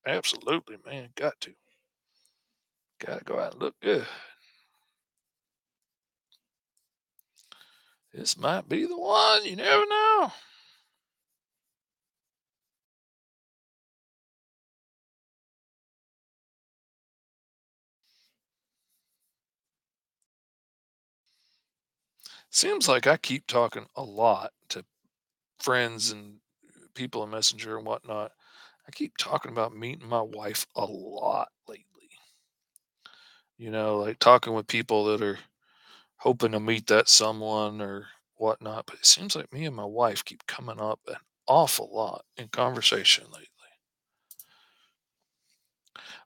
[0.06, 1.10] Absolutely, man.
[1.14, 1.52] Got to.
[2.98, 4.06] Got to go out and look good.
[8.12, 9.44] This might be the one.
[9.44, 10.32] You never know.
[22.50, 24.84] Seems like I keep talking a lot to
[25.60, 26.38] friends and
[26.94, 28.32] people in Messenger and whatnot.
[28.86, 31.48] I keep talking about meeting my wife a lot.
[33.58, 35.38] You know, like talking with people that are
[36.16, 38.86] hoping to meet that someone or whatnot.
[38.86, 41.16] But it seems like me and my wife keep coming up an
[41.46, 43.48] awful lot in conversation lately.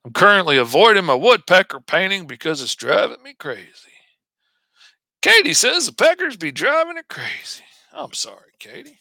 [0.05, 3.71] I'm currently avoiding my woodpecker painting because it's driving me crazy.
[5.23, 7.63] Katie says the peckers be driving her crazy.
[7.93, 8.99] I'm sorry, Katie.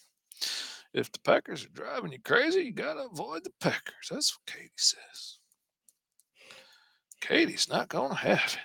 [0.94, 4.10] If the peckers are driving you crazy, you gotta avoid the peckers.
[4.12, 5.40] That's what Katie says.
[7.22, 8.60] Katie's not gonna have it.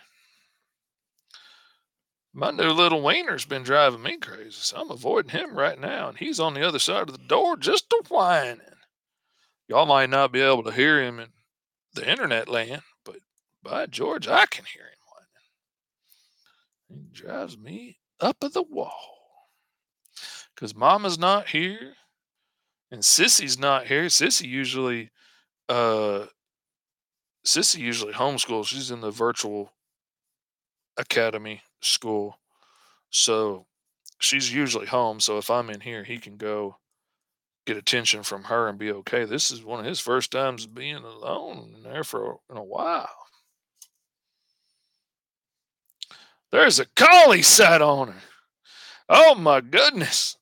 [2.33, 6.19] My new little wiener's been driving me crazy, so I'm avoiding him right now, and
[6.19, 8.61] he's on the other side of the door just a whining.
[9.69, 11.29] Y'all might not be able to hear him in
[11.95, 13.17] the internet land, but
[13.63, 14.99] by George, I can hear him
[16.89, 17.05] whining.
[17.05, 19.17] He drives me up at the wall.
[20.55, 21.95] Because mama's not here
[22.91, 24.05] and Sissy's not here.
[24.05, 25.11] Sissy usually
[25.69, 26.27] uh
[27.47, 28.67] Sissy usually homeschools.
[28.67, 29.73] She's in the virtual
[30.97, 32.39] academy school.
[33.11, 33.67] So
[34.19, 35.21] she's usually home.
[35.21, 36.77] So if I'm in here, he can go
[37.67, 39.25] get attention from her and be okay.
[39.25, 43.09] This is one of his first times being alone in there for in a while.
[46.51, 48.23] There's a collie sat on her.
[49.09, 50.37] Oh my goodness.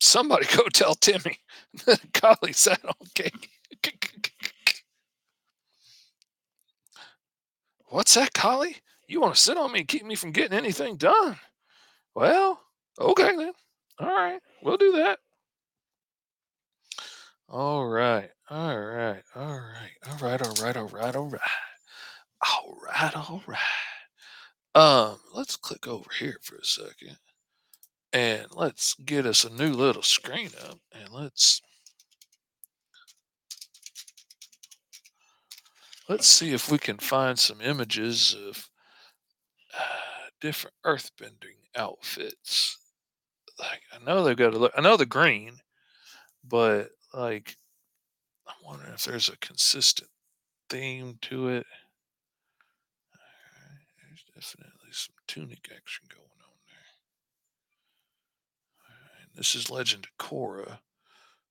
[0.00, 1.38] Somebody go tell Timmy
[1.86, 3.48] that a collie sat on Katie.
[7.92, 8.76] What's that, collie?
[9.06, 11.36] You want to sit on me and keep me from getting anything done?
[12.14, 12.58] Well,
[12.98, 13.52] okay then.
[13.98, 15.18] All right, we'll do that.
[17.50, 21.40] All right, all right, all right, all right, all right, all right, all right,
[22.40, 23.60] all right, all right.
[24.74, 27.18] Um, let's click over here for a second,
[28.14, 31.60] and let's get us a new little screen up, and let's
[36.08, 38.68] let's see if we can find some images of
[40.40, 42.78] different earthbending outfits.
[43.58, 44.72] Like I know they've got to look.
[44.76, 45.58] I know the green,
[46.44, 47.56] but like
[48.46, 50.10] I'm wondering if there's a consistent
[50.68, 51.66] theme to it.
[53.14, 56.90] Alright, There's definitely some tunic action going on there.
[58.88, 60.78] Alright, this is Legend of Korra,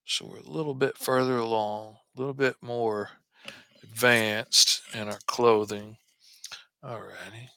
[0.06, 3.12] so we're a little bit further along, a little bit more
[3.92, 5.98] advanced in our clothing.
[6.84, 7.50] Alrighty,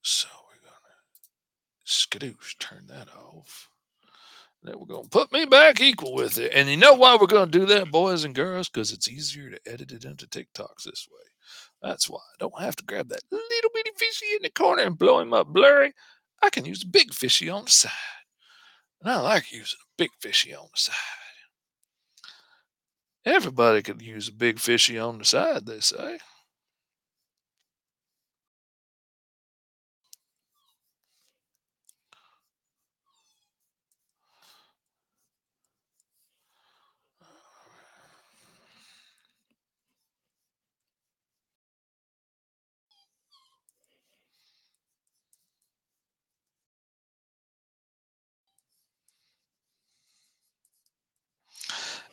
[0.00, 3.68] so we're gonna skadoosh, turn that off.
[4.62, 6.52] Then we're gonna put me back equal with it.
[6.54, 8.68] And you know why we're gonna do that, boys and girls?
[8.68, 11.28] Because it's easier to edit it into TikToks this way.
[11.82, 14.96] That's why I don't have to grab that little bitty fishy in the corner and
[14.96, 15.92] blow him up blurry.
[16.40, 17.90] I can use a big fishy on the side.
[19.00, 20.94] And I like using a big fishy on the side.
[23.24, 26.18] Everybody could use a big fishy on the side, they say.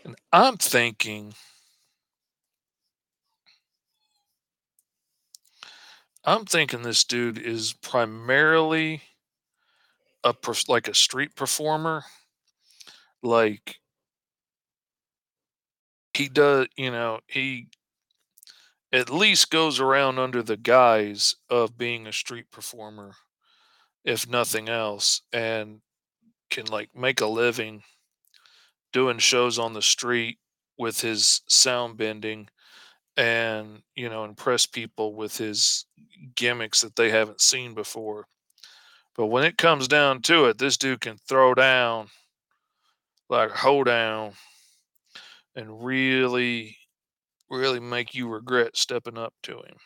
[0.03, 1.33] And I'm thinking
[6.25, 9.01] I'm thinking this dude is primarily
[10.23, 10.33] a
[10.67, 12.03] like a street performer.
[13.21, 13.79] Like
[16.13, 17.67] he does, you know, he
[18.91, 23.13] at least goes around under the guise of being a street performer,
[24.03, 25.81] if nothing else, and
[26.49, 27.83] can like make a living
[28.91, 30.37] doing shows on the street
[30.77, 32.47] with his sound bending
[33.17, 35.85] and you know impress people with his
[36.35, 38.25] gimmicks that they haven't seen before.
[39.15, 42.07] But when it comes down to it this dude can throw down
[43.29, 44.33] like hold down
[45.55, 46.77] and really
[47.49, 49.77] really make you regret stepping up to him.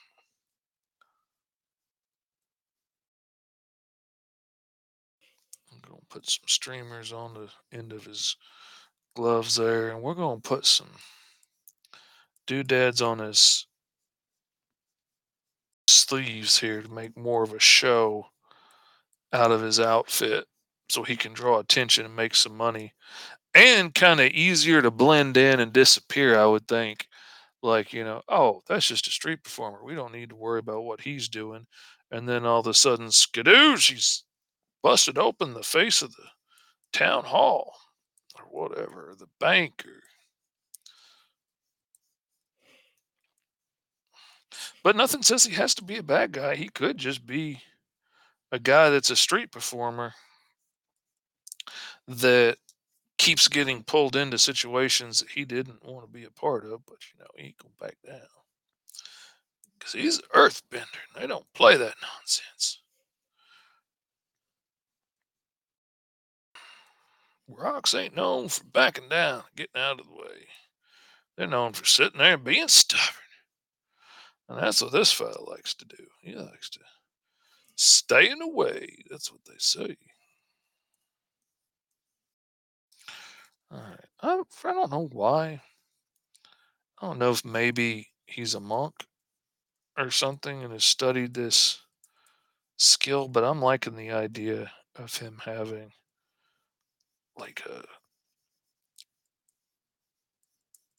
[5.72, 8.36] I'm going to put some streamers on the end of his
[9.16, 10.90] gloves there and we're going to put some
[12.48, 13.68] doodads on his
[15.88, 18.26] sleeves here to make more of a show
[19.32, 20.46] out of his outfit
[20.90, 22.94] so he can draw attention and make some money
[23.54, 27.08] and kind of easier to blend in and disappear i would think.
[27.62, 29.84] Like you know oh that's just a street performer.
[29.84, 31.66] We don't need to worry about what he's doing.
[32.12, 34.26] And then all of a sudden skadoosh he's
[34.82, 36.26] busted open the face of the
[36.92, 37.74] town hall
[38.36, 40.04] or whatever the banker.
[44.84, 46.56] But nothing says he has to be a bad guy.
[46.56, 47.62] He could just be
[48.52, 50.14] a guy that's a street performer
[52.08, 52.58] that
[53.18, 56.98] keeps getting pulled into situations that he didn't want to be a part of, but
[57.10, 58.28] you know, he ain't gonna back down.
[59.80, 62.83] Because he's earthbender and they don't play that nonsense.
[67.58, 70.48] Rocks ain't known for backing down, getting out of the way.
[71.38, 73.16] They're known for sitting there and being stubborn.
[74.50, 76.04] And that's what this fellow likes to do.
[76.22, 76.80] He likes to
[77.76, 79.04] stay in the way.
[79.10, 79.98] That's what they say.
[83.72, 84.06] All right.
[84.22, 85.62] I, I don't know why.
[87.02, 88.94] I don't know if maybe he's a monk
[89.98, 91.80] or something and has studied this
[92.78, 95.92] skill, but I'm liking the idea of him having
[97.38, 97.84] like a,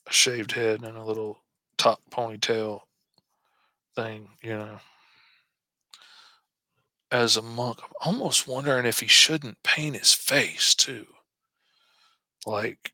[0.08, 1.42] a shaved head and a little
[1.78, 2.80] top ponytail
[3.94, 4.78] thing, you know.
[7.10, 11.06] As a monk, I'm almost wondering if he shouldn't paint his face too.
[12.46, 12.92] Like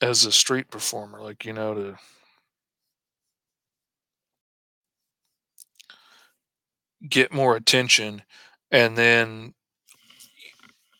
[0.00, 1.98] as a street performer, like, you know, to
[7.08, 8.22] get more attention
[8.70, 9.54] and then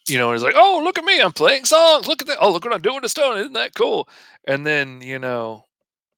[0.08, 1.20] you know, he's like, "Oh, look at me!
[1.20, 2.06] I'm playing songs.
[2.06, 2.38] Look at that!
[2.40, 3.38] Oh, look what I'm doing to Stone!
[3.38, 4.08] Isn't that cool?"
[4.46, 5.64] And then, you know,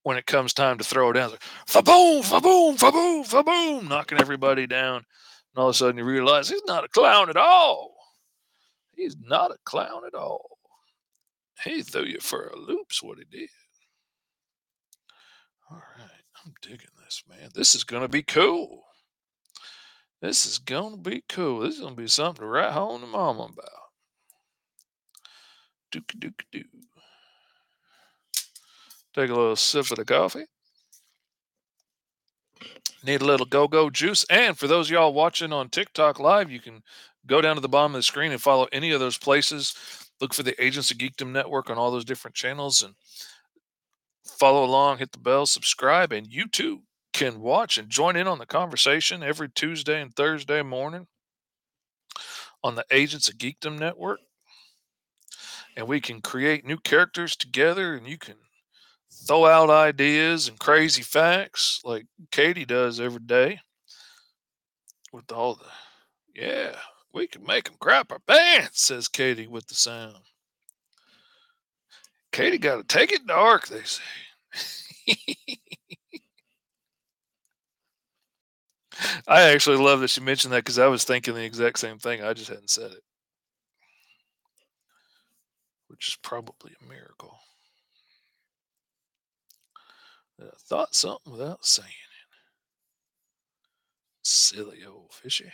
[0.02, 2.92] when it comes time to throw it down, it's like, "Fa boom, fa boom, fa
[2.92, 4.96] boom, fa boom," knocking everybody down.
[4.96, 5.04] And
[5.56, 7.94] all of a sudden, you realize he's not a clown at all.
[8.94, 10.58] He's not a clown at all.
[11.64, 13.48] He threw you for a loop's what he did.
[15.70, 17.50] All right, I'm digging this, man.
[17.54, 18.84] This is gonna be cool.
[20.20, 21.60] This is gonna be cool.
[21.60, 23.68] This is gonna be something to write home to mama about.
[25.92, 26.64] Dook dook doo.
[29.14, 30.44] Take a little sip of the coffee.
[33.04, 34.24] Need a little go-go juice.
[34.28, 36.82] And for those y'all watching on TikTok live, you can
[37.26, 39.74] go down to the bottom of the screen and follow any of those places.
[40.20, 42.94] Look for the Agents of Geekdom Network on all those different channels and
[44.38, 46.82] follow along, hit the bell, subscribe, and you too
[47.18, 51.08] can watch and join in on the conversation every Tuesday and Thursday morning
[52.62, 54.20] on the Agents of Geekdom Network.
[55.76, 58.36] And we can create new characters together and you can
[59.26, 63.58] throw out ideas and crazy facts like Katie does every day
[65.12, 66.76] with all the, yeah,
[67.12, 70.18] we can make them crap our pants, says Katie with the sound.
[72.30, 75.34] Katie got to take it dark, they say.
[79.28, 82.22] I actually love that she mentioned that because I was thinking the exact same thing.
[82.22, 83.02] I just hadn't said it,
[85.88, 87.38] which is probably a miracle.
[90.38, 91.94] That I thought something without saying it.
[94.22, 95.52] Silly old fishy.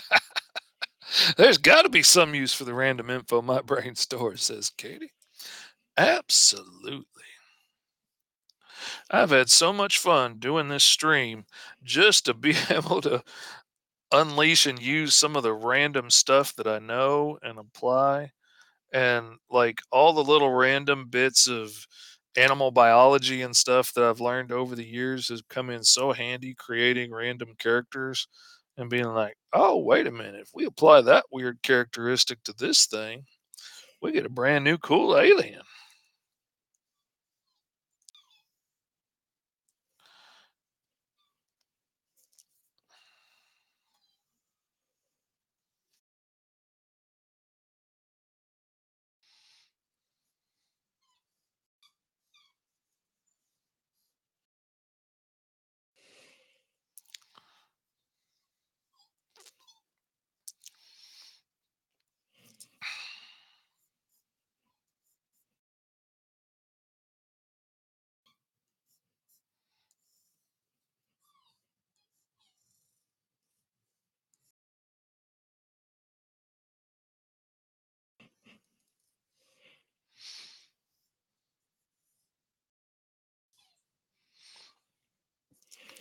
[1.36, 5.12] There's got to be some use for the random info my brain stores, says Katie.
[5.96, 7.04] Absolutely.
[9.10, 11.44] I've had so much fun doing this stream
[11.82, 13.22] just to be able to
[14.12, 18.32] unleash and use some of the random stuff that I know and apply.
[18.92, 21.86] And like all the little random bits of
[22.36, 26.54] animal biology and stuff that I've learned over the years has come in so handy
[26.54, 28.28] creating random characters
[28.76, 30.40] and being like, oh, wait a minute.
[30.42, 33.24] If we apply that weird characteristic to this thing,
[34.02, 35.62] we get a brand new cool alien.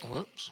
[0.09, 0.51] Whoops.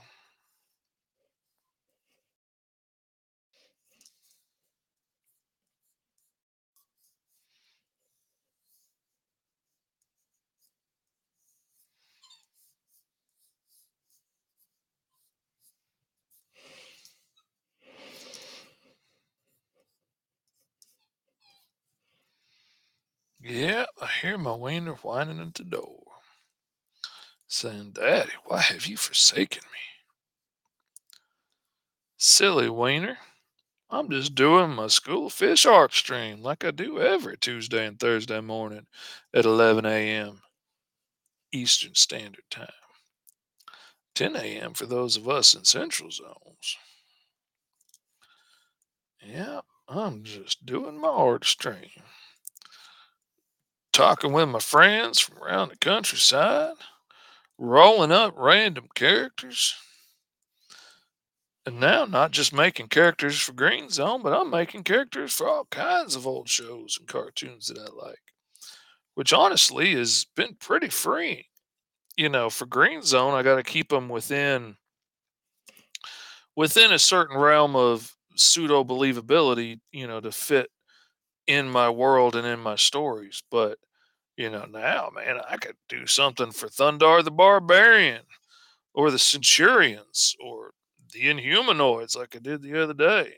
[23.41, 26.03] Yeah, I hear my wiener whining at the door,
[27.49, 29.79] saying, Daddy, why have you forsaken me?
[32.15, 33.17] Silly wiener.
[33.89, 38.39] I'm just doing my school fish art stream like I do every Tuesday and Thursday
[38.39, 38.87] morning
[39.33, 40.41] at 11 a.m.
[41.51, 42.69] Eastern Standard Time.
[44.15, 44.73] 10 a.m.
[44.73, 46.77] for those of us in central zones.
[49.21, 49.59] Yeah,
[49.89, 51.89] I'm just doing my art stream.
[53.93, 56.75] Talking with my friends from around the countryside,
[57.57, 59.75] rolling up random characters.
[61.65, 65.65] And now, not just making characters for Green Zone, but I'm making characters for all
[65.65, 68.21] kinds of old shows and cartoons that I like,
[69.13, 71.43] which honestly has been pretty freeing.
[72.17, 74.75] You know, for Green Zone, I got to keep them within
[76.55, 80.69] within a certain realm of pseudo believability, you know, to fit
[81.51, 83.43] in my world and in my stories.
[83.51, 83.77] But
[84.37, 88.23] you know, now, man, I could do something for Thundarr the Barbarian
[88.93, 90.71] or the Centurions or
[91.13, 93.35] the Inhumanoids like I did the other day.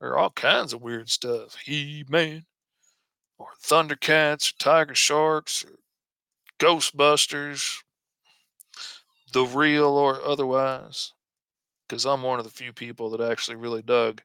[0.00, 1.56] Or all kinds of weird stuff.
[1.64, 2.44] He Man
[3.38, 5.78] or Thundercats or Tiger Sharks or
[6.58, 7.78] Ghostbusters,
[9.32, 11.12] the real or otherwise.
[11.88, 14.22] Because I'm one of the few people that actually really dug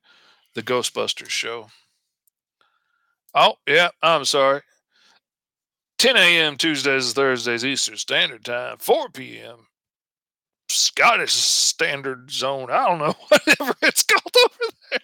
[0.54, 1.68] the Ghostbusters show.
[3.36, 4.62] Oh, yeah, I'm sorry.
[5.98, 6.58] 10 a.m.
[6.58, 9.68] Tuesdays, and Thursdays, Eastern Standard Time, 4 p.m.
[10.70, 12.70] Scottish Standard Zone.
[12.70, 15.00] I don't know, whatever it's called over there.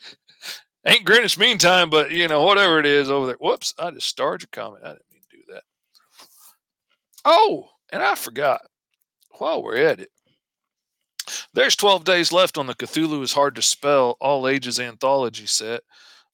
[0.86, 3.38] Ain't Greenwich Mean Time, but you know, whatever it is over there.
[3.40, 4.84] Whoops, I just started your comment.
[4.84, 5.64] I didn't mean to do that.
[7.26, 8.62] Oh, and I forgot.
[9.38, 10.10] While we're at it,
[11.54, 15.82] there's 12 days left on the Cthulhu is Hard to Spell All Ages Anthology set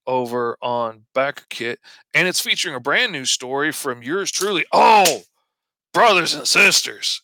[0.07, 1.79] over on Backer Kit,
[2.13, 4.65] and it's featuring a brand new story from yours truly.
[4.71, 5.21] Oh,
[5.93, 7.21] brothers and sisters,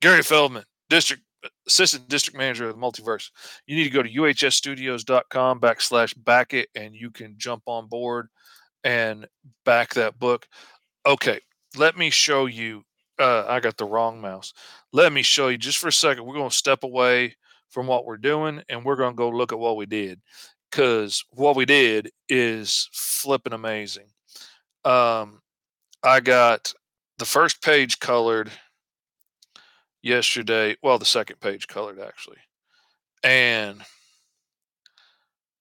[0.00, 1.22] Gary Feldman, district
[1.66, 3.30] assistant district manager of the multiverse.
[3.66, 8.28] You need to go to uhsstudios.com backslash back it, and you can jump on board
[8.84, 9.26] and
[9.64, 10.46] back that book.
[11.06, 11.40] Okay,
[11.76, 12.82] let me show you.
[13.18, 14.52] Uh, I got the wrong mouse.
[14.92, 16.26] Let me show you just for a second.
[16.26, 17.34] We're going to step away
[17.70, 20.20] from what we're doing and we're going to go look at what we did
[20.70, 24.08] because what we did is flipping amazing.
[24.84, 25.40] Um,
[26.02, 26.72] I got
[27.18, 28.50] the first page colored
[30.02, 30.76] yesterday.
[30.82, 32.38] Well, the second page colored actually.
[33.22, 33.82] And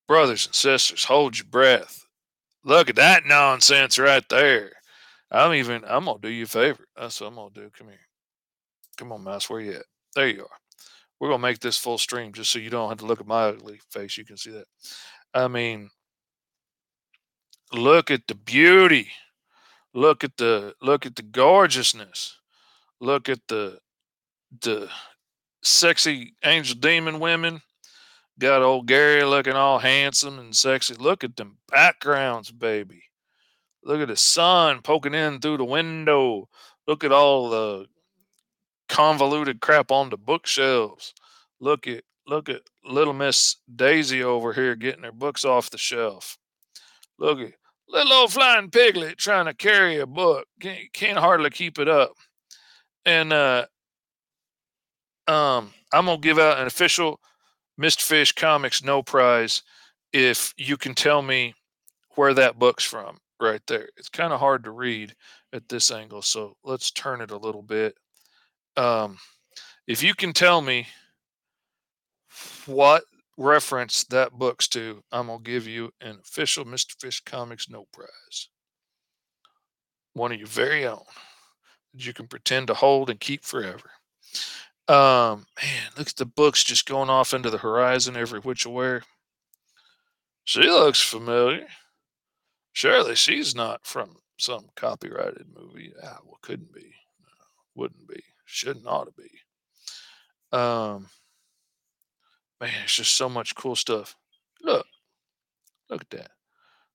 [0.07, 2.05] brothers and sisters, hold your breath.
[2.63, 4.71] Look at that nonsense right there.
[5.31, 6.85] I'm even, I'm to do you a favor.
[6.95, 7.71] That's what I'm to do.
[7.77, 7.99] Come here.
[8.97, 9.49] Come on, mouse.
[9.49, 9.85] Where you at?
[10.15, 10.57] There you are.
[11.19, 13.45] We're to make this full stream just so you don't have to look at my
[13.45, 14.17] ugly face.
[14.17, 14.65] You can see that.
[15.33, 15.89] I mean,
[17.71, 19.09] look at the beauty.
[19.93, 22.37] Look at the look at the gorgeousness.
[22.99, 23.79] Look at the
[24.61, 24.89] the
[25.63, 27.61] sexy angel demon women.
[28.37, 30.95] Got old Gary looking all handsome and sexy.
[30.95, 33.03] Look at them backgrounds, baby.
[33.83, 36.49] Look at the sun poking in through the window.
[36.85, 37.85] Look at all the
[38.89, 41.13] convoluted crap on the bookshelves.
[41.59, 46.37] Look at look at little Miss Daisy over here getting her books off the shelf.
[47.19, 47.53] Look at
[47.87, 50.47] little old flying piglet trying to carry a book.
[50.59, 52.13] Can't, can't hardly keep it up.
[53.05, 53.65] And uh
[55.27, 57.19] um I'm gonna give out an official
[57.79, 58.01] Mr.
[58.01, 59.61] Fish Comics no prize
[60.13, 61.53] if you can tell me
[62.15, 63.89] where that book's from right there.
[63.97, 65.13] It's kind of hard to read
[65.53, 67.97] at this angle, so let's turn it a little bit.
[68.77, 69.17] Um,
[69.87, 70.87] if you can tell me
[72.65, 73.03] what
[73.37, 76.99] reference that book's to, I'm gonna give you an official Mr.
[76.99, 78.49] Fish Comics no prize.
[80.13, 81.03] One of your very own
[81.93, 83.91] that you can pretend to hold and keep forever.
[84.87, 89.01] Um, man, look at the books just going off into the horizon every which way.
[90.43, 91.65] She looks familiar.
[92.73, 95.91] Surely she's not from some copyrighted movie.
[96.03, 96.93] Ah, well, couldn't be.
[97.21, 98.21] No, wouldn't be.
[98.45, 99.29] Shouldn't ought to be.
[100.57, 101.07] Um,
[102.61, 104.15] man, it's just so much cool stuff.
[104.61, 104.85] Look,
[105.89, 106.31] look at that.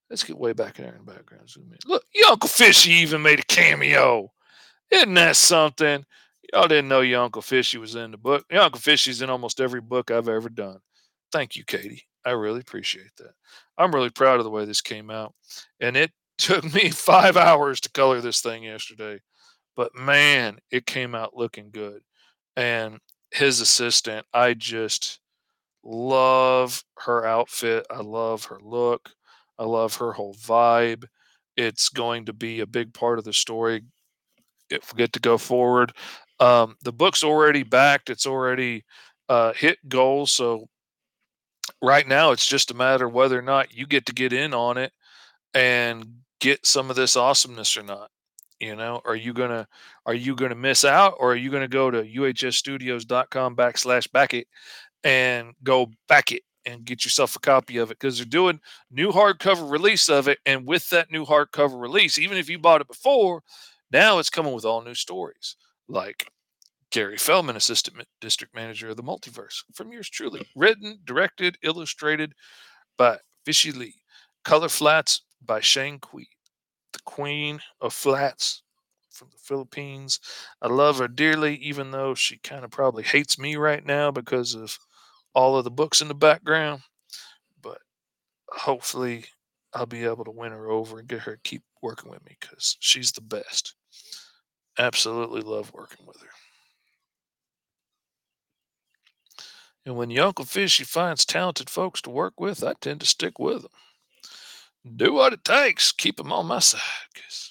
[0.09, 1.48] Let's get way back in there in the background.
[1.48, 1.78] Zoom in.
[1.86, 4.32] Look, your Uncle Fishy even made a cameo.
[4.90, 6.05] Isn't that something?
[6.53, 8.44] Y'all didn't know your Uncle Fishy was in the book.
[8.51, 10.78] Your Uncle Fishy's in almost every book I've ever done.
[11.30, 12.05] Thank you, Katie.
[12.24, 13.32] I really appreciate that.
[13.78, 15.34] I'm really proud of the way this came out.
[15.80, 19.20] And it took me five hours to color this thing yesterday.
[19.76, 22.02] But man, it came out looking good.
[22.56, 22.98] And
[23.30, 25.20] his assistant, I just
[25.82, 27.86] love her outfit.
[27.90, 29.10] I love her look.
[29.58, 31.04] I love her whole vibe.
[31.56, 33.82] It's going to be a big part of the story
[34.70, 35.92] if we get to go forward.
[36.38, 38.08] Um, the book's already backed.
[38.10, 38.84] It's already
[39.28, 40.32] uh, hit goals.
[40.32, 40.68] So
[41.82, 44.78] right now it's just a matter whether or not you get to get in on
[44.78, 44.92] it
[45.54, 46.06] and
[46.40, 48.10] get some of this awesomeness or not.
[48.61, 49.66] You know, are you gonna
[50.04, 54.46] are you gonna miss out or are you gonna go to uhsstudios.com backslash back it
[55.02, 59.11] and go back it and get yourself a copy of it because they're doing new
[59.11, 60.38] hardcover release of it.
[60.44, 63.42] And with that new hardcover release, even if you bought it before,
[63.90, 65.56] now it's coming with all new stories
[65.88, 66.30] like
[66.90, 70.46] Gary Feldman, Assistant District Manager of the Multiverse, from yours truly.
[70.56, 72.34] Written, directed, illustrated
[72.98, 73.94] by Fishy Lee.
[74.44, 76.28] Color Flats by Shane Kui,
[76.93, 78.62] the Queen of Flats
[79.11, 80.20] from the Philippines.
[80.62, 84.55] I love her dearly, even though she kind of probably hates me right now because
[84.55, 84.78] of
[85.34, 86.82] all of the books in the background.
[87.62, 87.78] But
[88.51, 89.26] hopefully,
[89.72, 92.36] I'll be able to win her over and get her to keep working with me
[92.41, 93.74] because she's the best.
[94.78, 96.30] Absolutely love working with her.
[99.86, 103.38] And when your Uncle Fishy finds talented folks to work with, I tend to stick
[103.38, 103.70] with them.
[104.85, 105.91] Do what it takes.
[105.91, 106.83] Keep them on my side
[107.14, 107.51] because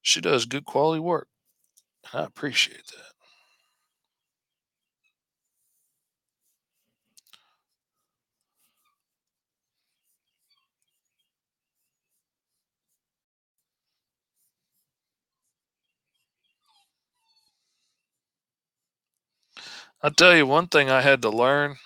[0.00, 1.28] she does good quality work.
[2.12, 3.12] I appreciate that.
[20.02, 21.76] I'll tell you one thing I had to learn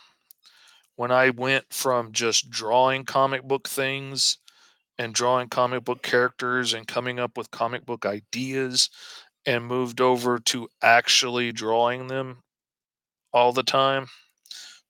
[1.00, 4.36] when I went from just drawing comic book things
[4.98, 8.90] and drawing comic book characters and coming up with comic book ideas
[9.46, 12.42] and moved over to actually drawing them
[13.32, 14.08] all the time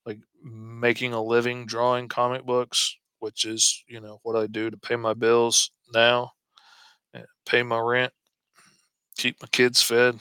[0.05, 4.75] like making a living drawing comic books which is you know what i do to
[4.75, 6.29] pay my bills now
[7.13, 8.11] eh, pay my rent
[9.15, 10.19] keep my kids fed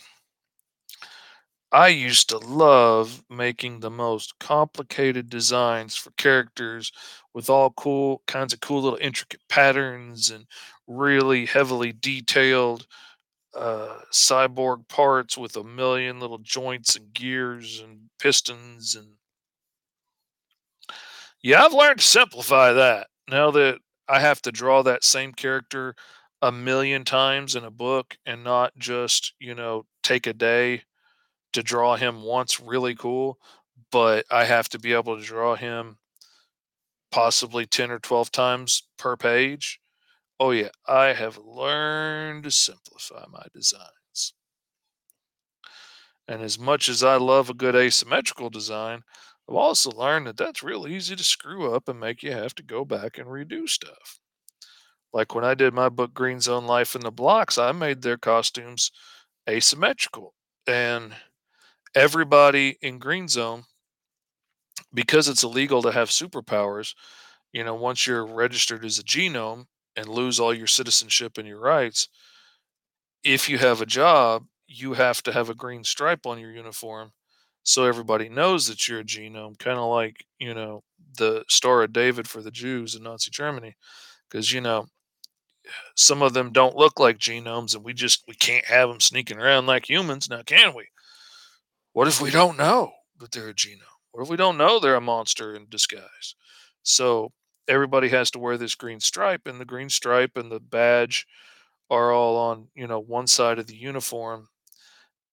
[1.72, 6.92] I used to love making the most complicated designs for characters
[7.34, 10.46] with all cool kinds of cool little intricate patterns and
[10.86, 12.86] really heavily detailed
[13.54, 19.16] uh, cyborg parts with a million little joints and gears and pistons and
[21.42, 23.08] yeah, I've learned to simplify that.
[23.28, 25.94] Now that I have to draw that same character
[26.42, 30.82] a million times in a book and not just, you know, take a day
[31.52, 33.38] to draw him once really cool,
[33.90, 35.98] but I have to be able to draw him
[37.10, 39.80] possibly 10 or 12 times per page.
[40.38, 44.34] Oh, yeah, I have learned to simplify my designs.
[46.26, 49.02] And as much as I love a good asymmetrical design,
[49.48, 52.62] I've also learned that that's real easy to screw up and make you have to
[52.62, 54.20] go back and redo stuff.
[55.12, 58.16] Like when I did my book Green Zone Life in the Blocks, I made their
[58.16, 58.92] costumes
[59.48, 60.34] asymmetrical.
[60.66, 61.14] And
[61.94, 63.64] everybody in Green Zone,
[64.92, 66.94] because it's illegal to have superpowers,
[67.52, 69.66] you know, once you're registered as a genome
[69.96, 72.08] and lose all your citizenship and your rights,
[73.24, 77.12] if you have a job, you have to have a green stripe on your uniform
[77.62, 80.82] so everybody knows that you're a genome, kind of like, you know,
[81.18, 83.74] the Star of David for the Jews in Nazi Germany.
[84.30, 84.86] Because, you know,
[85.96, 89.38] some of them don't look like genomes and we just we can't have them sneaking
[89.38, 90.86] around like humans now can we
[91.92, 93.80] what if we don't know that they're a genome?
[94.12, 96.34] What if we don't know they're a monster in disguise?
[96.82, 97.32] So
[97.68, 101.26] everybody has to wear this green stripe, and the green stripe and the badge
[101.90, 104.48] are all on, you know, one side of the uniform.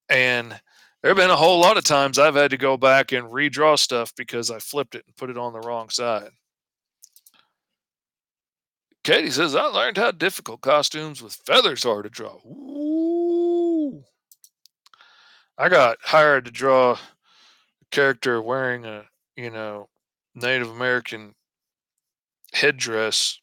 [0.10, 0.60] And
[1.02, 3.78] there have been a whole lot of times I've had to go back and redraw
[3.78, 6.32] stuff because I flipped it and put it on the wrong side.
[9.04, 12.40] Katie says, I learned how difficult costumes with feathers are to draw.
[15.58, 17.00] I got hired to draw a
[17.92, 19.90] character wearing a, you know,
[20.36, 21.36] Native American
[22.54, 23.40] headdress.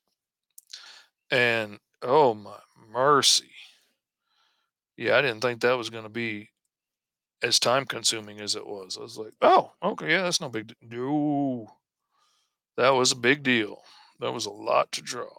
[1.31, 2.59] And oh my
[2.89, 3.51] mercy.
[4.97, 6.51] Yeah, I didn't think that was going to be
[7.43, 8.99] as time consuming as it was.
[8.99, 11.79] I was like, oh, okay, yeah, that's no big deal.
[12.77, 13.83] That was a big deal.
[14.21, 15.37] That was a lot to draw.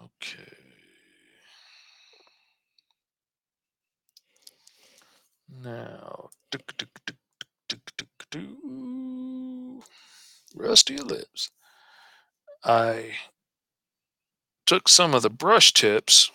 [0.00, 0.56] Okay.
[5.62, 6.30] Now,
[10.54, 11.50] rusty lips.
[12.64, 13.12] I
[14.66, 16.30] took some of the brush tips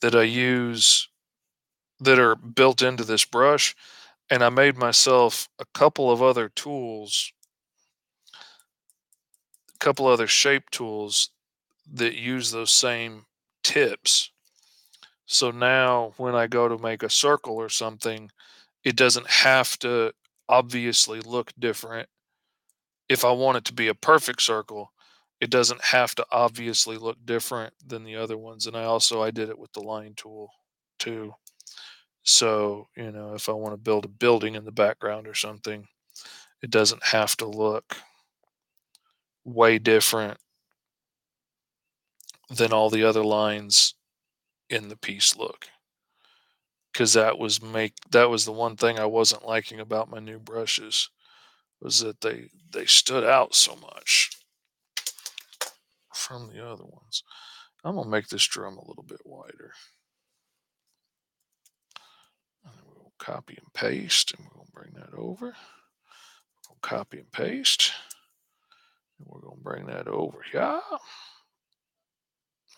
[0.00, 1.08] that I use
[2.00, 3.76] that are built into this brush
[4.30, 7.32] and I made myself a couple of other tools
[9.74, 11.30] a couple other shape tools
[11.92, 13.26] that use those same
[13.62, 14.31] tips.
[15.26, 18.30] So now when I go to make a circle or something,
[18.84, 20.14] it doesn't have to
[20.48, 22.08] obviously look different.
[23.08, 24.92] If I want it to be a perfect circle,
[25.40, 28.66] it doesn't have to obviously look different than the other ones.
[28.66, 30.50] And I also I did it with the line tool
[30.98, 31.34] too.
[32.24, 35.88] So, you know, if I want to build a building in the background or something,
[36.62, 37.96] it doesn't have to look
[39.44, 40.38] way different
[42.48, 43.94] than all the other lines
[44.70, 45.68] in the piece look
[46.92, 50.38] because that was make that was the one thing I wasn't liking about my new
[50.38, 51.08] brushes
[51.80, 54.30] was that they they stood out so much
[56.14, 57.24] from the other ones.
[57.84, 59.72] I'm gonna make this drum a little bit wider.
[62.64, 65.54] And we'll copy and paste, and we'll bring that over.
[66.68, 67.92] We'll copy and paste,
[69.18, 70.80] and we're gonna bring that over here.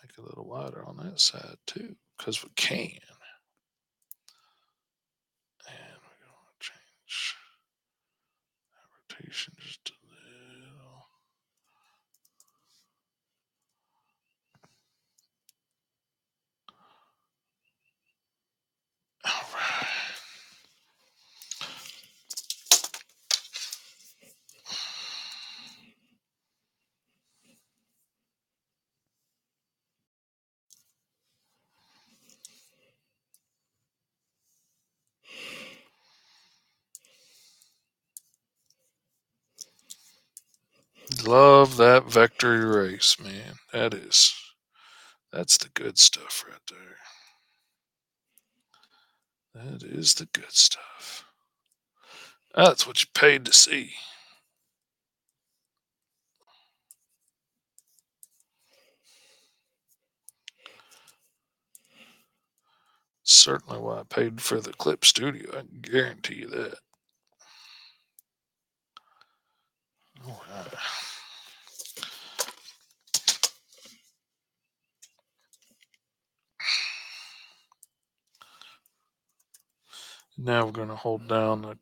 [0.05, 2.99] Make it a little wider on that side too, because we can.
[5.67, 7.35] And we're gonna change
[8.75, 11.07] that rotation just a little.
[19.25, 19.87] All right.
[41.35, 43.55] Love that vector erase, man.
[43.73, 44.33] That is,
[45.33, 46.95] that's the good stuff right there.
[49.53, 51.25] That is the good stuff.
[52.55, 53.91] That's what you paid to see.
[63.23, 65.49] Certainly why I paid for the Clip Studio.
[65.49, 66.77] I can guarantee you that.
[70.25, 71.04] All right.
[80.37, 81.77] Now we're going to hold down the,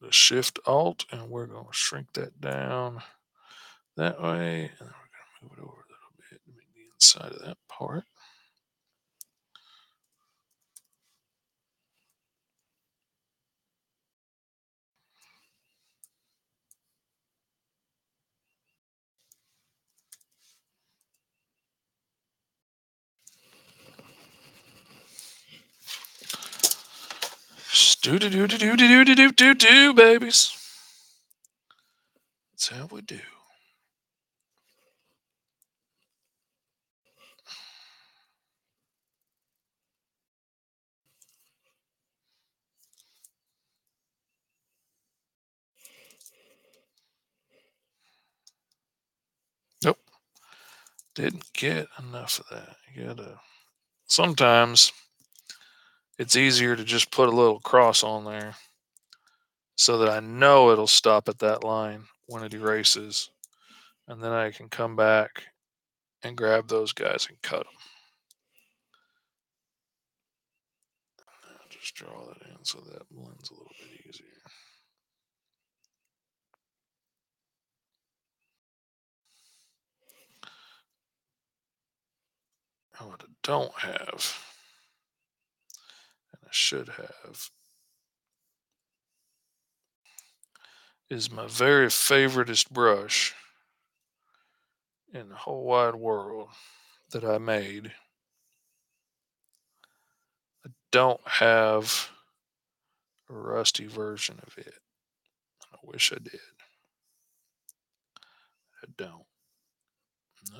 [0.00, 3.02] the Shift Alt and we're going to shrink that down
[3.96, 4.62] that way.
[4.62, 7.32] And then we're going to move it over a little bit to make the inside
[7.32, 8.04] of that part.
[28.02, 30.52] Do do do do do do do do do do babies.
[32.52, 33.20] That's how we do.
[49.84, 49.98] Nope.
[51.14, 52.76] Didn't get enough of that.
[52.94, 53.40] You gotta
[54.06, 54.92] sometimes
[56.20, 58.52] it's easier to just put a little cross on there
[59.74, 63.30] so that I know it'll stop at that line when it erases.
[64.06, 65.44] And then I can come back
[66.22, 67.72] and grab those guys and cut them.
[71.40, 74.26] i Just draw that in so that blends a little bit easier.
[82.98, 84.49] And what I don't have,
[86.50, 87.50] should have,
[91.08, 93.34] is my very favoriteest brush
[95.12, 96.48] in the whole wide world
[97.10, 97.92] that I made.
[100.64, 102.10] I don't have
[103.28, 104.74] a rusty version of it.
[105.72, 106.40] I wish I did.
[108.82, 109.24] I don't.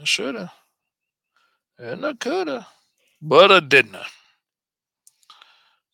[0.01, 0.53] I should have.
[1.79, 2.67] And I could have.
[3.23, 3.97] But I didn't.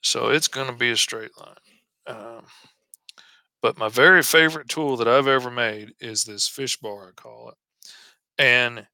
[0.07, 1.57] So it's going to be a straight line.
[2.07, 2.45] Um,
[3.61, 7.49] but my very favorite tool that I've ever made is this fish bar, I call
[7.49, 7.57] it.
[8.39, 8.87] And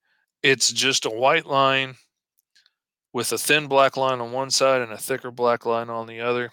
[0.42, 1.96] it's just a white line
[3.12, 6.20] with a thin black line on one side and a thicker black line on the
[6.20, 6.50] other.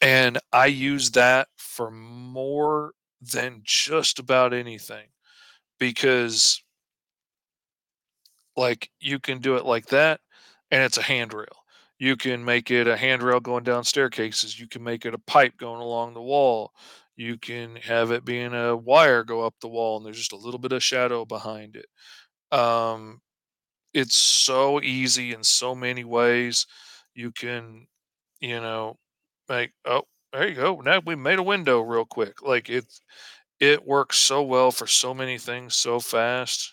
[0.00, 5.08] And I use that for more than just about anything
[5.80, 6.62] because
[8.56, 10.20] like you can do it like that
[10.70, 11.61] and it's a handrail.
[12.02, 14.58] You can make it a handrail going down staircases.
[14.58, 16.72] You can make it a pipe going along the wall.
[17.14, 20.36] You can have it being a wire go up the wall and there's just a
[20.36, 21.86] little bit of shadow behind it.
[22.50, 23.20] Um,
[23.94, 26.66] it's so easy in so many ways.
[27.14, 27.86] You can,
[28.40, 28.98] you know,
[29.48, 30.80] make oh, there you go.
[30.80, 32.42] Now we made a window real quick.
[32.42, 33.00] Like it's
[33.60, 36.72] it works so well for so many things so fast.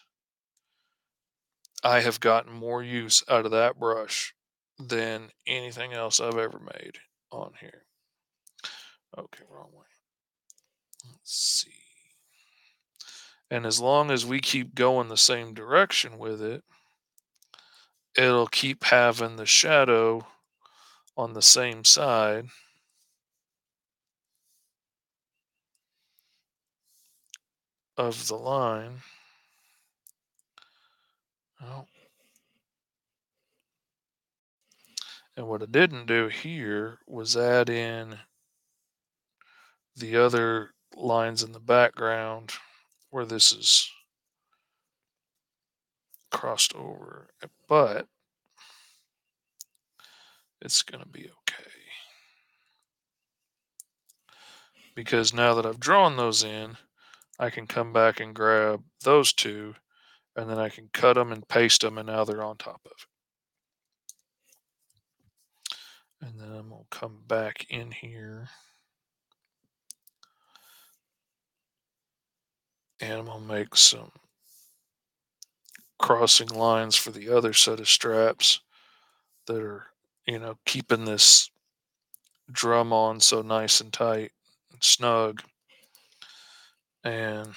[1.84, 4.34] I have gotten more use out of that brush
[4.80, 7.00] than anything else I've ever made
[7.32, 7.84] on here.
[9.18, 9.86] Okay, wrong way.
[11.06, 11.72] Let's see.
[13.52, 16.64] And as long as we keep going the same direction with it,
[18.16, 20.28] it'll keep having the shadow
[21.18, 22.48] on the same side.
[28.00, 29.02] of the line.
[31.62, 31.86] Oh.
[35.40, 38.18] And what I didn't do here was add in
[39.96, 42.52] the other lines in the background
[43.10, 43.90] where this is
[46.30, 47.30] crossed over,
[47.70, 48.08] but
[50.62, 51.70] it's going to be okay.
[54.94, 56.76] Because now that I've drawn those in,
[57.40, 59.76] I can come back and grab those two
[60.36, 62.92] and then I can cut them and paste them and now they're on top of
[62.92, 63.09] it.
[66.22, 68.50] And then I'm going to come back in here.
[73.00, 74.12] And I'm going to make some
[75.98, 78.60] crossing lines for the other set of straps
[79.48, 79.86] that are,
[80.26, 81.50] you know, keeping this
[82.52, 84.32] drum on so nice and tight
[84.72, 85.42] and snug.
[87.04, 87.54] And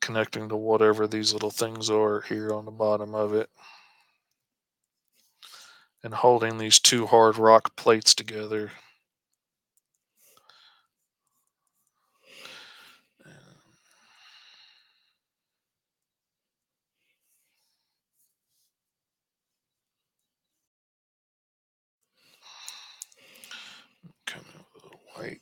[0.00, 3.50] connecting to whatever these little things are here on the bottom of it.
[6.04, 8.70] And holding these two hard rock plates together.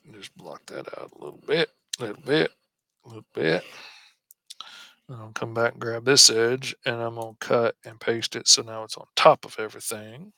[0.05, 2.51] And just block that out a little bit, a little bit,
[3.05, 3.65] a little bit.
[5.09, 8.37] And I'll come back and grab this edge and I'm going to cut and paste
[8.37, 10.33] it so now it's on top of everything.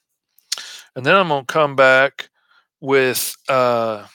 [0.97, 2.30] And then I'm going to come back
[2.80, 4.07] with, uh,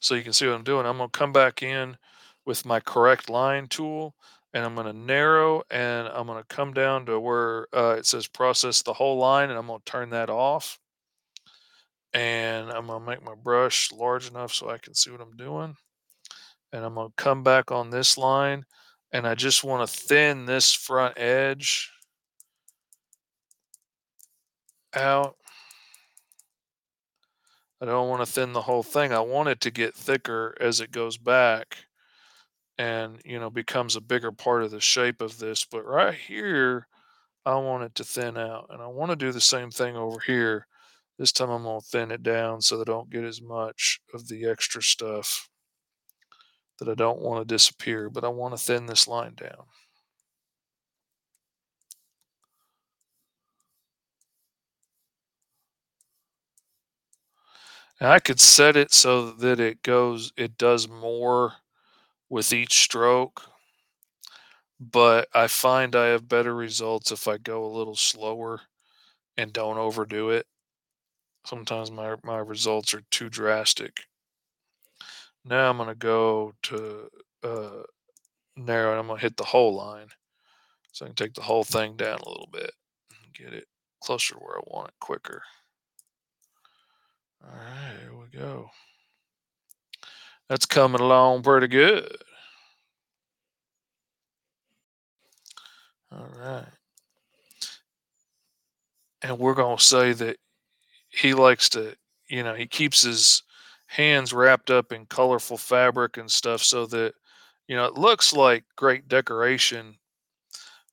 [0.00, 0.84] so you can see what I'm doing.
[0.84, 1.96] I'm going to come back in
[2.44, 4.16] with my correct line tool
[4.52, 8.04] and I'm going to narrow and I'm going to come down to where uh, it
[8.04, 10.80] says process the whole line and I'm going to turn that off.
[12.12, 15.36] And I'm going to make my brush large enough so I can see what I'm
[15.36, 15.76] doing
[16.72, 18.64] and I'm going to come back on this line
[19.12, 21.92] and I just want to thin this front edge
[24.96, 25.36] out.
[27.80, 29.12] I don't want to thin the whole thing.
[29.12, 31.78] I want it to get thicker as it goes back
[32.78, 35.64] and, you know, becomes a bigger part of the shape of this.
[35.64, 36.86] But right here,
[37.44, 38.68] I want it to thin out.
[38.70, 40.66] And I want to do the same thing over here.
[41.18, 44.00] This time I'm going to thin it down so that I don't get as much
[44.14, 45.48] of the extra stuff
[46.78, 49.66] that I don't want to disappear, but I want to thin this line down.
[58.00, 61.54] And I could set it so that it goes, it does more
[62.28, 63.42] with each stroke,
[64.80, 68.60] but I find I have better results if I go a little slower
[69.36, 70.46] and don't overdo it.
[71.46, 74.06] Sometimes my, my results are too drastic.
[75.44, 77.08] Now I'm going to go to
[77.42, 77.82] uh,
[78.56, 80.08] narrow and I'm going to hit the whole line.
[80.92, 82.70] So I can take the whole thing down a little bit
[83.10, 83.66] and get it
[84.02, 85.42] closer where I want it quicker.
[87.44, 88.70] All right, here we go.
[90.48, 92.16] That's coming along pretty good.
[96.12, 96.66] All right.
[99.22, 100.36] And we're going to say that
[101.08, 101.96] he likes to,
[102.28, 103.42] you know, he keeps his
[103.86, 107.14] hands wrapped up in colorful fabric and stuff so that
[107.68, 109.94] you know it looks like great decoration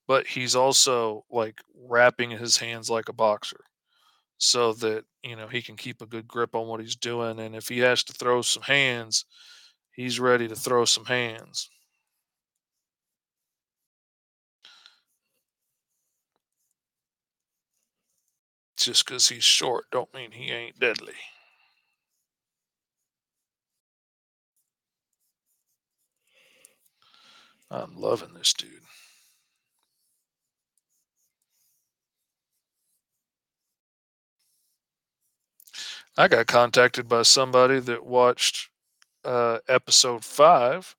[0.07, 3.61] but he's also like wrapping his hands like a boxer
[4.41, 7.55] so that you know he can keep a good grip on what he's doing and
[7.55, 9.23] if he has to throw some hands
[9.91, 11.69] he's ready to throw some hands
[18.77, 21.13] just because he's short don't mean he ain't deadly
[27.71, 28.81] I'm loving this dude.
[36.17, 38.69] I got contacted by somebody that watched
[39.23, 40.95] uh, episode five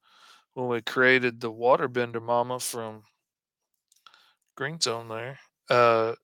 [0.55, 3.05] when we created the waterbender mama from
[4.57, 5.39] Green Zone there
[5.69, 6.15] uh,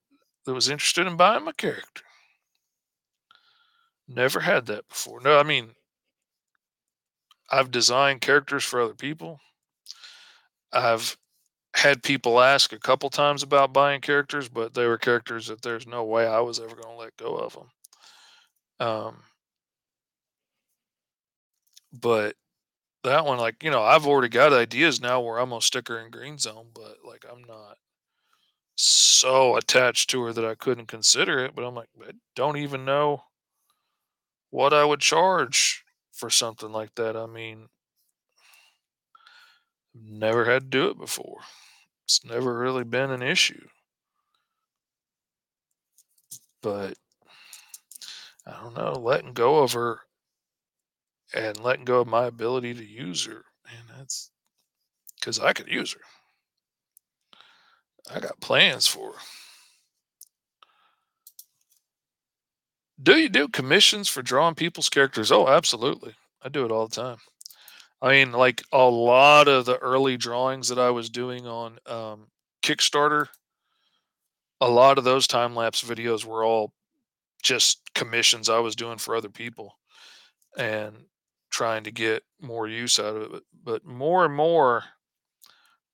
[0.44, 2.02] that was interested in buying my character.
[4.06, 5.20] Never had that before.
[5.20, 5.72] No, I mean,
[7.50, 9.40] I've designed characters for other people.
[10.72, 11.18] I've
[11.74, 15.86] had people ask a couple times about buying characters, but they were characters that there's
[15.86, 17.68] no way I was ever going to let go of them.
[18.80, 19.22] Um,
[21.92, 22.36] but
[23.04, 26.00] that one, like you know, I've already got ideas now where I'm gonna stick her
[26.00, 27.78] in Green Zone, but like I'm not
[28.76, 31.54] so attached to her that I couldn't consider it.
[31.54, 33.24] But I'm like, I don't even know
[34.50, 37.16] what I would charge for something like that.
[37.16, 37.68] I mean,
[39.94, 41.40] never had to do it before.
[42.04, 43.68] It's never really been an issue.
[46.62, 46.96] But
[48.48, 50.00] I don't know, letting go of her
[51.34, 54.30] and letting go of my ability to use her, And that's
[55.16, 56.00] because I could use her.
[58.10, 59.18] I got plans for her.
[63.00, 65.30] Do you do commissions for drawing people's characters?
[65.30, 66.14] Oh, absolutely.
[66.42, 67.18] I do it all the time.
[68.00, 72.28] I mean, like a lot of the early drawings that I was doing on um,
[72.62, 73.26] Kickstarter,
[74.60, 76.72] a lot of those time lapse videos were all
[77.42, 79.78] just commissions I was doing for other people
[80.56, 81.06] and
[81.50, 83.42] trying to get more use out of it.
[83.64, 84.84] But more and more,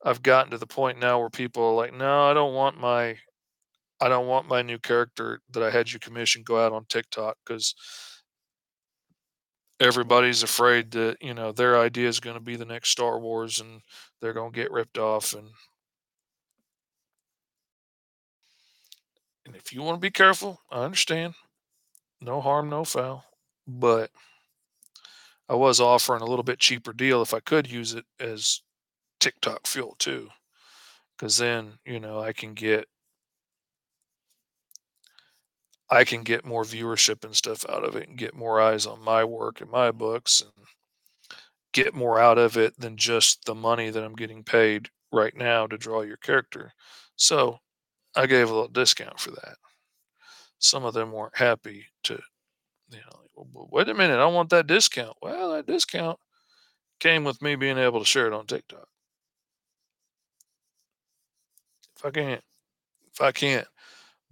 [0.04, 3.18] I've gotten to the point now where people are like, no, I don't want my
[4.00, 7.38] I don't want my new character that I had you commission go out on TikTok
[7.44, 7.74] because
[9.80, 13.60] everybody's afraid that you know their idea is going to be the next Star Wars
[13.60, 13.82] and
[14.20, 15.48] they're going to get ripped off and
[19.46, 21.34] and if you want to be careful, I understand.
[22.20, 23.24] No harm, no foul.
[23.66, 24.10] But
[25.48, 28.62] I was offering a little bit cheaper deal if I could use it as
[29.20, 30.30] TikTok fuel too.
[31.18, 32.88] Cause then, you know, I can get
[35.90, 39.04] I can get more viewership and stuff out of it and get more eyes on
[39.04, 40.66] my work and my books and
[41.72, 45.66] get more out of it than just the money that I'm getting paid right now
[45.66, 46.72] to draw your character.
[47.16, 47.58] So
[48.16, 49.56] I gave a little discount for that.
[50.58, 52.20] Some of them weren't happy to,
[52.90, 55.16] you know, "Well, wait a minute, I want that discount.
[55.22, 56.20] Well, that discount
[57.00, 58.88] came with me being able to share it on TikTok.
[61.96, 62.44] If I can't,
[63.12, 63.68] if I can't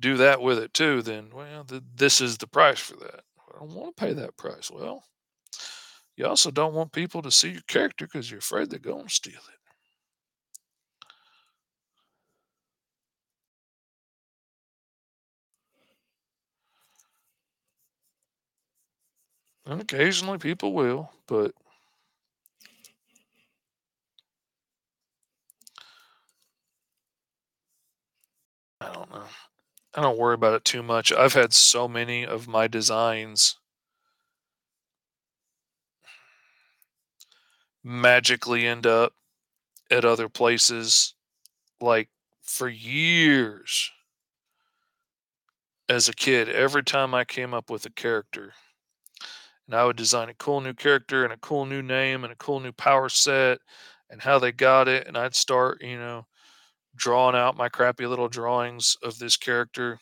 [0.00, 3.24] do that with it too, then well, th- this is the price for that.
[3.54, 4.70] I don't want to pay that price.
[4.70, 5.04] Well,
[6.16, 9.14] you also don't want people to see your character because you're afraid they're going to
[9.14, 9.58] steal it.
[19.66, 21.54] And occasionally people will, but
[28.80, 29.24] I don't know.
[29.94, 31.12] I don't worry about it too much.
[31.12, 33.56] I've had so many of my designs
[37.84, 39.12] magically end up
[39.90, 41.14] at other places
[41.80, 42.08] like
[42.42, 43.90] for years
[45.88, 48.54] as a kid every time i came up with a character
[49.72, 52.36] and i would design a cool new character and a cool new name and a
[52.36, 53.58] cool new power set
[54.10, 56.26] and how they got it and i'd start you know
[56.94, 59.98] drawing out my crappy little drawings of this character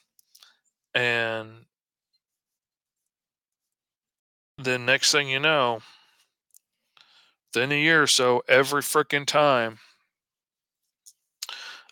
[0.93, 1.49] and
[4.59, 5.81] then next thing you know
[7.55, 9.79] within a year or so every freaking time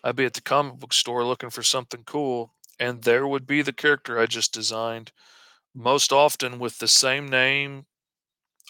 [0.01, 3.61] I'd be at the comic book store looking for something cool, and there would be
[3.61, 5.11] the character I just designed,
[5.79, 7.85] most often with the same name,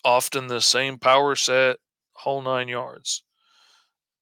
[0.06, 1.78] often the same power set,
[2.14, 3.24] whole nine yards.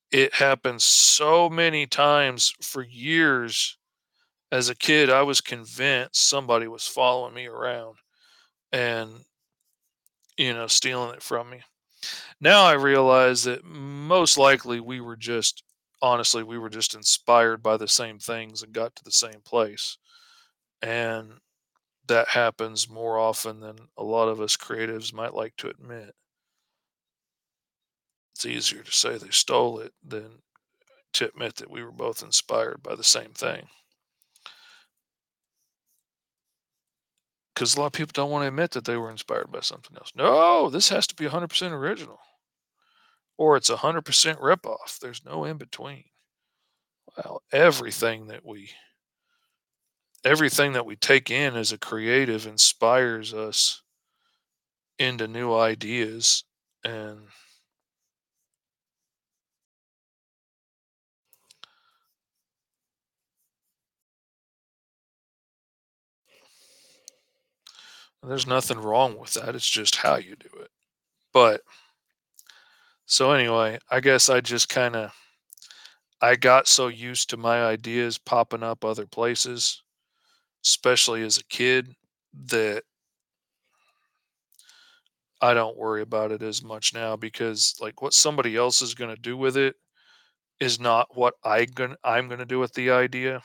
[0.09, 3.77] It happened so many times for years.
[4.53, 7.97] As a kid, I was convinced somebody was following me around
[8.71, 9.11] and,
[10.37, 11.59] you know, stealing it from me.
[12.39, 15.61] Now I realize that most likely we were just
[16.01, 19.97] honestly, we were just inspired by the same things and got to the same place.
[20.81, 21.33] And
[22.07, 26.13] that happens more often than a lot of us creatives might like to admit.
[28.35, 30.41] It's easier to say they stole it than
[31.13, 33.67] to admit that we were both inspired by the same thing.
[37.53, 39.97] Because a lot of people don't want to admit that they were inspired by something
[39.97, 40.11] else.
[40.15, 42.19] No, this has to be 100% original
[43.37, 44.03] or it's 100%
[44.39, 44.99] ripoff.
[44.99, 46.03] There's no in between.
[47.15, 48.69] Well, everything that we
[50.23, 53.81] everything that we take in as a creative inspires us
[54.99, 56.43] into new ideas
[56.83, 57.19] and
[68.23, 69.55] there's nothing wrong with that.
[69.55, 70.69] It's just how you do it.
[71.33, 71.61] But
[73.05, 75.11] so anyway, I guess I just kind of
[76.21, 79.81] I got so used to my ideas popping up other places,
[80.67, 81.95] especially as a kid,
[82.33, 82.83] that
[85.41, 89.13] I don't worry about it as much now because like what somebody else is going
[89.15, 89.75] to do with it
[90.59, 93.43] is not what I going I'm going to do with the idea.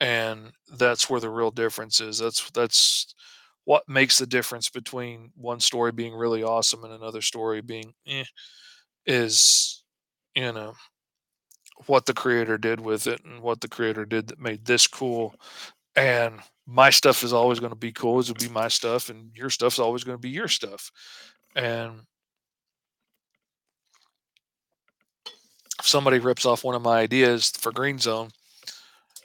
[0.00, 2.18] And that's where the real difference is.
[2.18, 3.14] That's that's
[3.64, 8.24] what makes the difference between one story being really awesome and another story being eh,
[9.06, 9.84] is
[10.36, 10.74] you know
[11.86, 15.34] what the creator did with it and what the creator did that made this cool
[15.96, 18.20] and my stuff is always going to be cool.
[18.20, 20.92] It will be my stuff, and your stuff's always going to be your stuff.
[21.56, 22.02] And
[25.80, 28.30] if somebody rips off one of my ideas for Green Zone,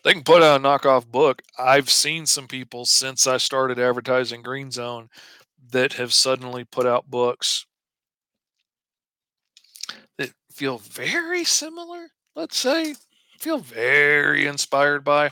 [0.04, 1.42] they can put out a knockoff book.
[1.58, 5.10] I've seen some people since I started advertising Green Zone
[5.72, 7.66] that have suddenly put out books
[10.18, 12.96] that feel very similar, let's say,
[13.40, 15.32] feel very inspired by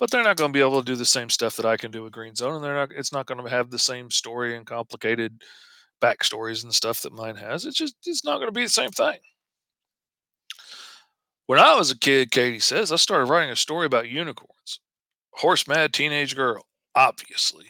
[0.00, 1.90] but they're not going to be able to do the same stuff that I can
[1.90, 2.90] do with Green Zone, and they're not.
[2.90, 5.42] It's not going to have the same story and complicated
[6.00, 7.66] backstories and stuff that mine has.
[7.66, 9.18] It's just it's not going to be the same thing.
[11.46, 14.80] When I was a kid, Katie says I started writing a story about unicorns,
[15.32, 17.66] horse mad teenage girl, obviously.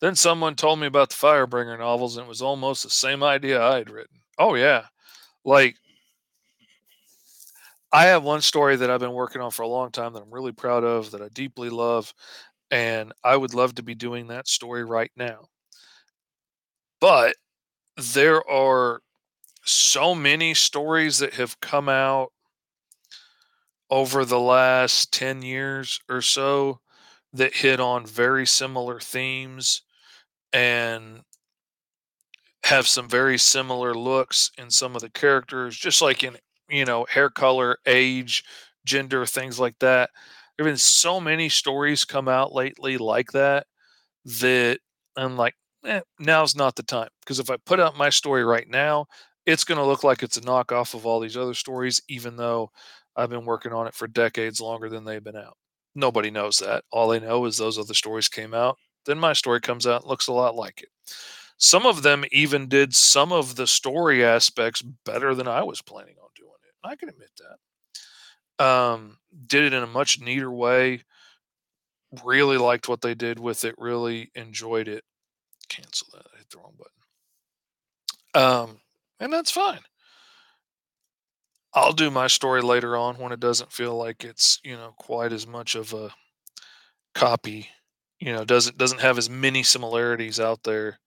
[0.00, 3.62] Then someone told me about the Firebringer novels, and it was almost the same idea
[3.62, 4.20] I had written.
[4.38, 4.86] Oh yeah,
[5.44, 5.76] like
[7.96, 10.30] I have one story that I've been working on for a long time that I'm
[10.30, 12.12] really proud of, that I deeply love,
[12.70, 15.46] and I would love to be doing that story right now.
[17.00, 17.36] But
[17.96, 19.00] there are
[19.64, 22.32] so many stories that have come out
[23.90, 26.80] over the last 10 years or so
[27.32, 29.82] that hit on very similar themes
[30.52, 31.22] and
[32.64, 36.36] have some very similar looks in some of the characters, just like in
[36.70, 38.44] you know, hair color, age,
[38.84, 40.10] gender, things like that.
[40.56, 43.66] There have been so many stories come out lately like that
[44.40, 44.78] that
[45.16, 45.54] I'm like,
[45.84, 47.08] eh, now's not the time.
[47.20, 49.06] Because if I put out my story right now,
[49.46, 52.70] it's going to look like it's a knockoff of all these other stories, even though
[53.16, 55.56] I've been working on it for decades longer than they've been out.
[55.94, 56.84] Nobody knows that.
[56.90, 58.76] All they know is those other stories came out.
[59.06, 60.88] Then my story comes out, looks a lot like it.
[61.58, 66.16] Some of them even did some of the story aspects better than I was planning
[66.22, 66.25] on
[66.86, 68.64] I can admit that.
[68.64, 71.02] Um, did it in a much neater way.
[72.24, 73.74] Really liked what they did with it.
[73.78, 75.04] Really enjoyed it.
[75.68, 76.26] Cancel that.
[76.34, 76.92] I hit the wrong button.
[78.36, 78.80] Um,
[79.20, 79.80] and that's fine.
[81.74, 85.32] I'll do my story later on when it doesn't feel like it's you know quite
[85.32, 86.10] as much of a
[87.14, 87.68] copy.
[88.18, 91.00] You know, doesn't doesn't have as many similarities out there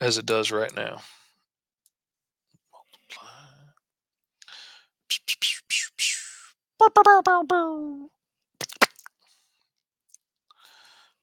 [0.00, 1.02] as it does right now.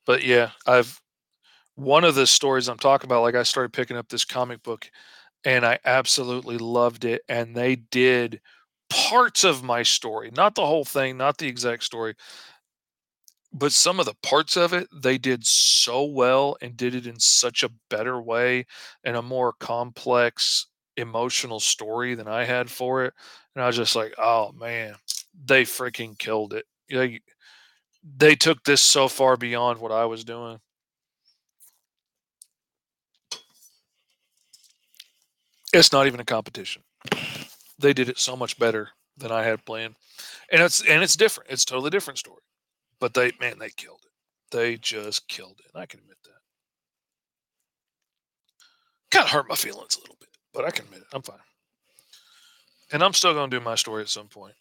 [0.06, 1.00] But yeah, I've
[1.76, 4.90] one of the stories I'm talking about, like I started picking up this comic book
[5.44, 7.22] and I absolutely loved it.
[7.28, 8.42] And they did
[8.90, 12.16] parts of my story, not the whole thing, not the exact story,
[13.54, 17.20] but some of the parts of it they did so well and did it in
[17.20, 18.66] such a better way
[19.04, 20.68] and a more complex
[20.98, 23.14] emotional story than I had for it.
[23.56, 24.96] And I was just like, oh man,
[25.46, 26.66] they freaking killed it.
[26.90, 27.22] They,
[28.18, 30.60] they took this so far beyond what I was doing.
[35.74, 36.84] It's not even a competition.
[37.80, 39.96] They did it so much better than I had planned.
[40.52, 41.50] And it's and it's different.
[41.50, 42.42] It's totally different story.
[43.00, 44.12] But they man, they killed it.
[44.56, 45.78] They just killed it.
[45.78, 46.32] I can admit that.
[49.12, 51.08] Kind of hurt my feelings a little bit, but I can admit it.
[51.14, 51.38] I'm fine.
[52.92, 54.56] And I'm still going to do my story at some point.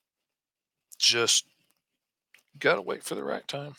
[0.98, 1.46] Just
[2.58, 3.74] got to wait for the right time.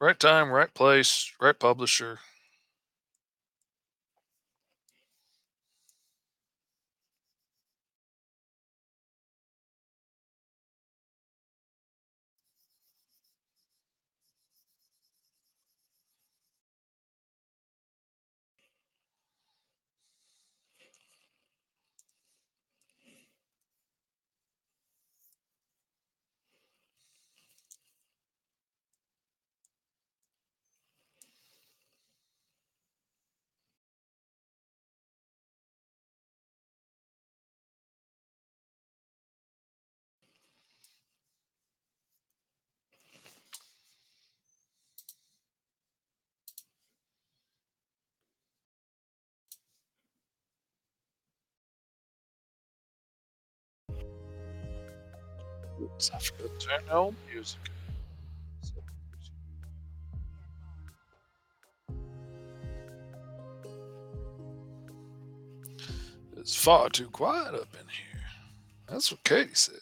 [0.00, 2.20] Right time, right place, right publisher.
[56.08, 57.58] Turn music.
[66.38, 68.22] It's far too quiet up in here.
[68.88, 69.76] That's what Katie said.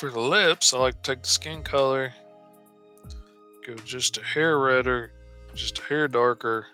[0.00, 2.14] For the lips, I like to take the skin color,
[3.66, 5.12] go just a hair redder,
[5.54, 6.68] just a hair darker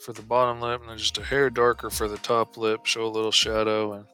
[0.00, 3.04] for the bottom lip, and then just a hair darker for the top lip, show
[3.04, 4.04] a little shadow, and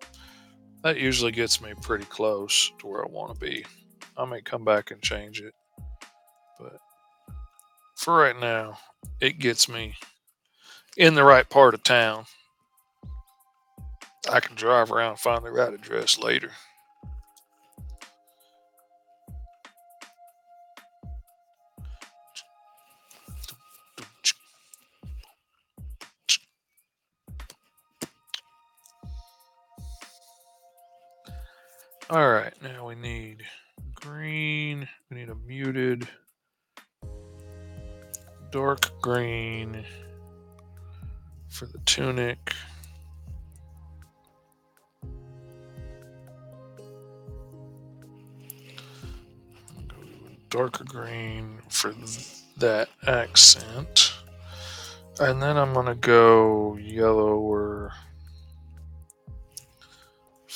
[0.83, 3.62] that usually gets me pretty close to where I want to be.
[4.16, 5.55] I may come back and change it,
[6.59, 6.79] but
[7.95, 8.79] for right now,
[9.20, 9.97] it gets me
[10.97, 12.25] in the right part of town.
[14.33, 16.53] I can drive around and find the right address later.
[32.11, 33.43] All right, now we need
[33.95, 34.87] green.
[35.11, 36.07] We need a muted
[38.51, 39.85] dark green
[41.49, 42.55] for the tunic.
[50.55, 51.93] darker green for
[52.59, 54.15] that accent.
[55.19, 57.93] And then I'm going to go yellower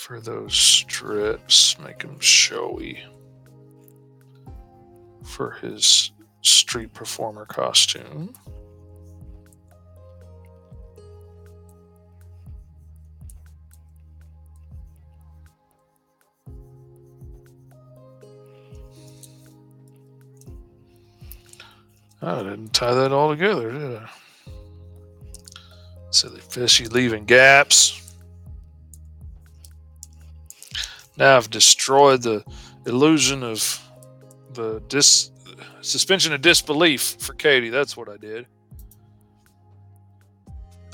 [0.09, 3.05] for those strips, make him showy
[5.23, 8.33] for his street performer costume.
[22.23, 24.09] I didn't tie that all together, did I?
[26.11, 28.07] Silly fishy leaving gaps.
[31.19, 32.45] Now I've destroyed the
[32.86, 33.82] illusion of
[34.55, 35.31] the dis
[35.81, 37.70] suspension of disbelief for Katie.
[37.70, 38.47] That's what I did.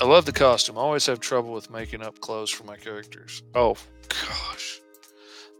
[0.01, 0.77] I love the costume.
[0.77, 3.43] I always have trouble with making up clothes for my characters.
[3.53, 3.77] Oh
[4.09, 4.79] gosh.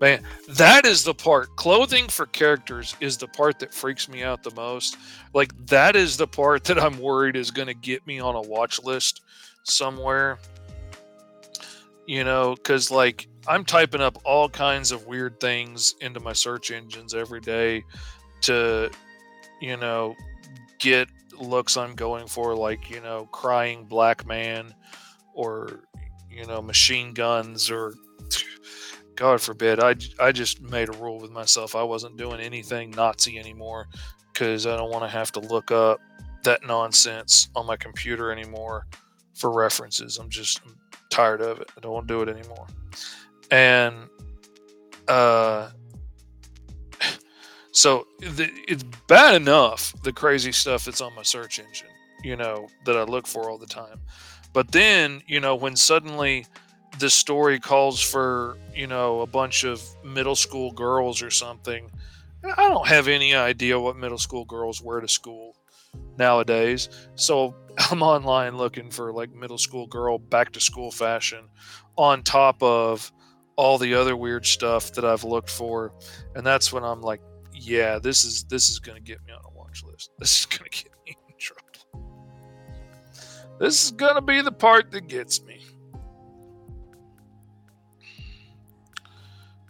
[0.02, 1.56] Man, that is the part.
[1.56, 4.98] Clothing for characters is the part that freaks me out the most.
[5.34, 8.42] Like that is the part that I'm worried is going to get me on a
[8.42, 9.22] watch list
[9.64, 10.38] somewhere.
[12.06, 16.72] You know, cuz like I'm typing up all kinds of weird things into my search
[16.72, 17.84] engines every day
[18.42, 18.90] to,
[19.62, 20.16] you know,
[20.80, 21.08] get
[21.40, 24.74] looks I'm going for, like, you know, crying black man
[25.34, 25.82] or,
[26.30, 27.94] you know, machine guns or,
[29.16, 31.76] God forbid, I, I just made a rule with myself.
[31.76, 33.88] I wasn't doing anything Nazi anymore
[34.34, 36.02] because I don't want to have to look up
[36.44, 38.88] that nonsense on my computer anymore
[39.34, 40.18] for references.
[40.18, 40.76] I'm just I'm
[41.10, 41.72] tired of it.
[41.78, 42.68] I don't want to do it anymore
[43.52, 43.96] and
[45.08, 45.70] uh,
[47.72, 51.90] so the, it's bad enough the crazy stuff that's on my search engine,
[52.24, 54.00] you know, that I look for all the time.
[54.54, 56.46] But then, you know, when suddenly
[57.00, 61.92] the story calls for, you know, a bunch of middle school girls or something,
[62.44, 65.58] I don't have any idea what middle school girls wear to school
[66.18, 66.90] nowadays.
[67.16, 67.56] So
[67.92, 71.50] I'm online looking for like middle school girl back to school fashion
[71.98, 73.12] on top of
[73.58, 75.94] all the other weird stuff that I've looked for,
[76.36, 77.22] and that's when I'm like,
[77.54, 80.12] yeah, this is this is to get me on a watch list.
[80.20, 81.64] This is to get me in trouble.
[83.60, 85.62] This is to be the part that gets me.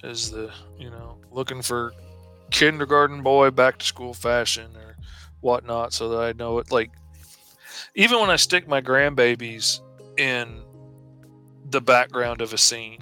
[0.04, 1.94] Is the you know looking for
[2.52, 4.96] kindergarten boy back to school fashion or
[5.42, 6.72] whatnot, so that I know it.
[6.72, 6.92] Like
[7.96, 9.82] even when I stick my grandbabies
[10.18, 10.64] in
[11.70, 13.02] the background of a scene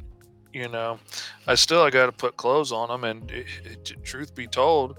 [0.53, 0.99] you know,
[1.47, 3.03] I still I got to put clothes on them.
[3.03, 4.97] And it, it, truth be told,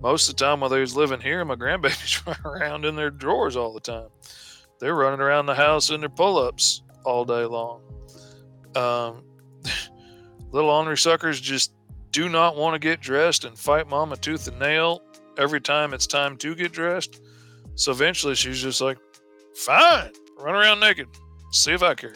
[0.00, 3.10] most of the time while they was living here, my grandbabies run around in their
[3.10, 4.08] drawers all the time.
[4.80, 7.82] They're running around the house in their pull-ups all day long.
[8.74, 9.24] Um,
[10.50, 11.72] little ornery suckers just
[12.10, 15.02] do not want to get dressed and fight mama tooth and nail
[15.38, 17.20] every time it's time to get dressed.
[17.74, 18.98] So eventually she's just like,
[19.54, 21.08] fine, run around naked.
[21.52, 22.14] See if I care.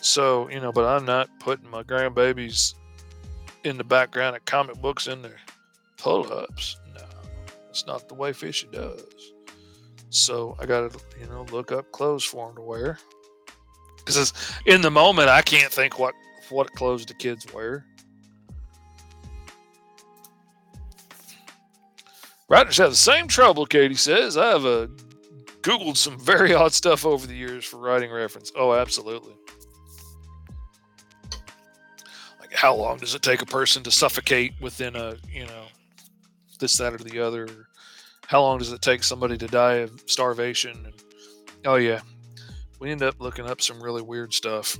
[0.00, 2.74] So, you know, but I'm not putting my grandbabies
[3.64, 5.36] in the background of comic books in their
[5.98, 6.78] pull-ups.
[6.94, 7.04] No,
[7.68, 9.32] it's not the way Fishy does.
[10.08, 12.98] So I got to, you know, look up clothes for him to wear.
[13.98, 14.32] Because
[14.66, 16.14] in the moment, I can't think what
[16.48, 17.84] what clothes the kids wear.
[22.48, 24.36] Writers have the same trouble, Katie says.
[24.36, 24.88] I have uh,
[25.60, 28.50] Googled some very odd stuff over the years for writing reference.
[28.56, 29.34] Oh, absolutely.
[32.60, 35.64] How long does it take a person to suffocate within a, you know,
[36.58, 37.48] this, that, or the other?
[38.26, 40.84] How long does it take somebody to die of starvation?
[40.84, 40.92] And,
[41.64, 42.00] oh, yeah.
[42.78, 44.76] We end up looking up some really weird stuff.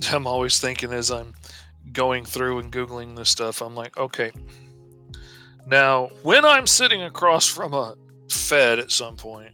[0.12, 1.34] I'm always thinking as I'm
[1.96, 4.30] going through and Googling this stuff, I'm like, okay,
[5.66, 7.96] now when I'm sitting across from a
[8.30, 9.52] Fed at some point,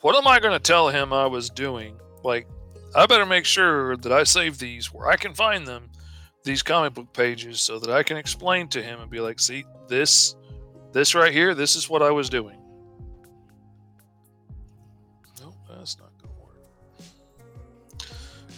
[0.00, 1.96] what am I going to tell him I was doing?
[2.24, 2.48] Like,
[2.94, 5.88] I better make sure that I save these where I can find them,
[6.44, 9.64] these comic book pages, so that I can explain to him and be like, see,
[9.88, 10.34] this,
[10.92, 12.55] this right here, this is what I was doing.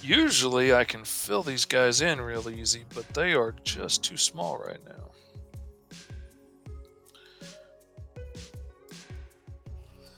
[0.09, 4.57] Usually I can fill these guys in real easy, but they are just too small
[4.57, 5.11] right now.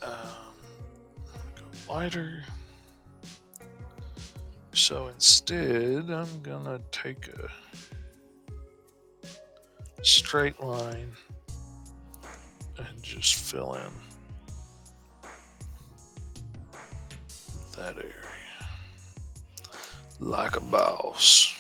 [0.01, 0.55] Um,
[1.89, 2.45] wider.
[4.75, 7.49] So instead, I'm gonna take a
[10.05, 11.11] straight line
[12.79, 13.91] and just fill in
[17.77, 18.20] that area
[20.21, 21.60] like a boss.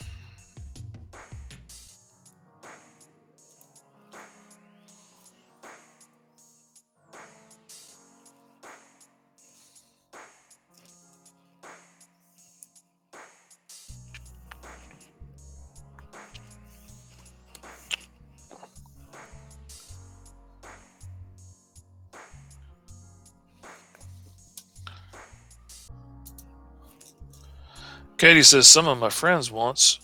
[28.20, 29.98] Katie says some of my friends once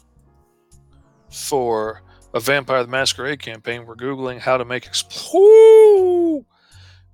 [1.31, 2.01] for
[2.33, 6.47] a Vampire the Masquerade campaign were Googling how to make explode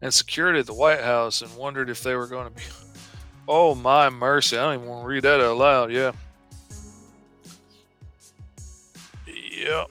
[0.01, 2.63] and security at the White House and wondered if they were going to be.
[3.49, 4.57] Oh, my mercy.
[4.57, 5.91] I don't even want to read that out loud.
[5.91, 6.13] Yeah.
[9.27, 9.91] Yep.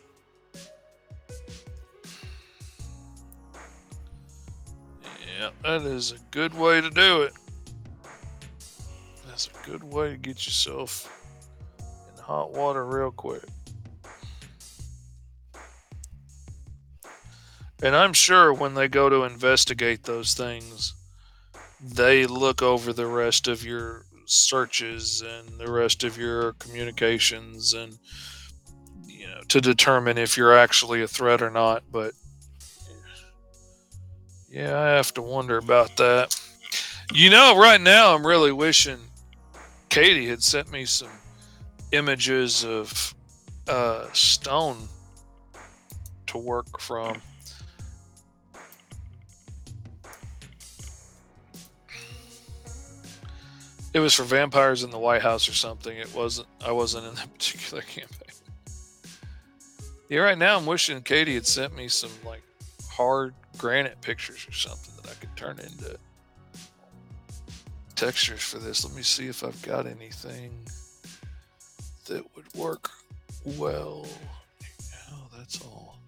[5.37, 7.33] Yeah, that is a good way to do it.
[9.41, 11.09] That's a good way to get yourself
[11.79, 13.43] in hot water real quick.
[17.81, 20.93] And I'm sure when they go to investigate those things,
[21.81, 27.97] they look over the rest of your searches and the rest of your communications and
[29.05, 32.13] you know to determine if you're actually a threat or not but
[34.49, 36.33] yeah i have to wonder about that
[37.11, 38.99] you know right now i'm really wishing
[39.91, 41.11] Katie had sent me some
[41.91, 43.13] images of
[43.67, 44.87] uh, stone
[46.27, 47.21] to work from.
[53.93, 55.97] It was for vampires in the White House or something.
[55.97, 56.47] It wasn't.
[56.65, 58.29] I wasn't in that particular campaign.
[60.07, 62.43] Yeah, right now I'm wishing Katie had sent me some like
[62.89, 65.97] hard granite pictures or something that I could turn into
[68.01, 68.83] textures for this.
[68.83, 70.49] Let me see if I've got anything
[72.07, 72.89] that would work
[73.45, 74.07] well.
[75.11, 75.99] Oh, that's all.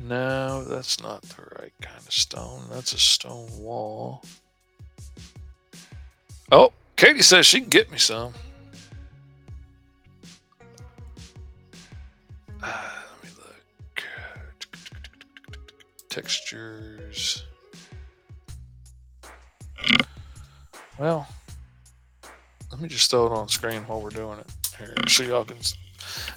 [0.00, 2.62] No, that's not the right kind of stone.
[2.72, 4.24] That's a stone wall.
[6.50, 8.34] Oh, Katie says she can get me some.
[23.00, 24.46] Just throw it on screen while we're doing it
[24.76, 25.56] here, so y'all can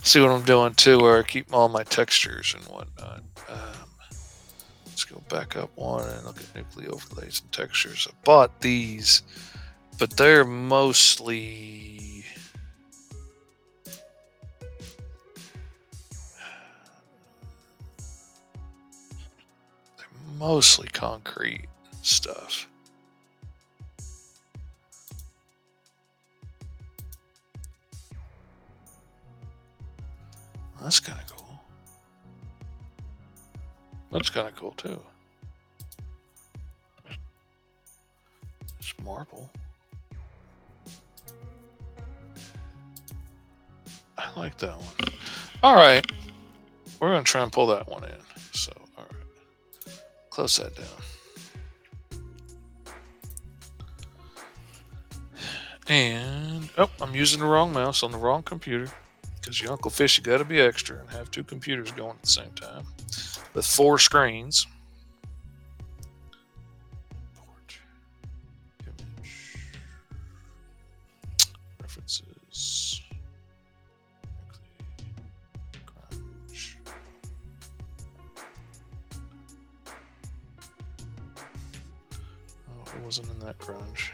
[0.02, 3.22] see what I'm doing too, where I keep all my textures and whatnot.
[3.49, 3.90] Um,
[4.85, 8.07] let's go back up one and look at nuclear overlays and textures.
[8.10, 9.23] I bought these,
[9.99, 12.23] but they're mostly
[19.98, 20.07] they're
[20.38, 21.68] mostly concrete
[22.03, 22.69] stuff.
[30.84, 31.61] That's kind of cool.
[34.11, 34.99] That's kind of cool too.
[38.80, 39.49] It's marble.
[44.18, 45.14] I like that one.
[45.64, 46.05] All right.
[46.99, 48.11] We're going to try and pull that one in.
[48.51, 49.99] So, all right.
[50.31, 50.88] Close that down.
[55.88, 58.91] And, oh, I'm using the wrong mouse on the wrong computer
[59.44, 62.22] because your Uncle Fish, you got to be extra and have two computers going at
[62.22, 62.86] the same time
[63.53, 64.65] with four screens.
[67.57, 67.82] Image.
[71.82, 73.02] References.
[82.70, 84.12] Oh, it wasn't in that grunge.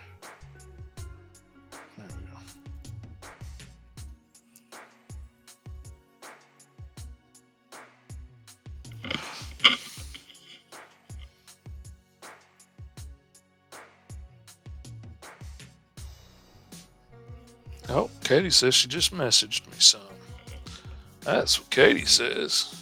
[18.39, 19.99] Katie says she just messaged me some.
[21.25, 22.73] That's what Katie says.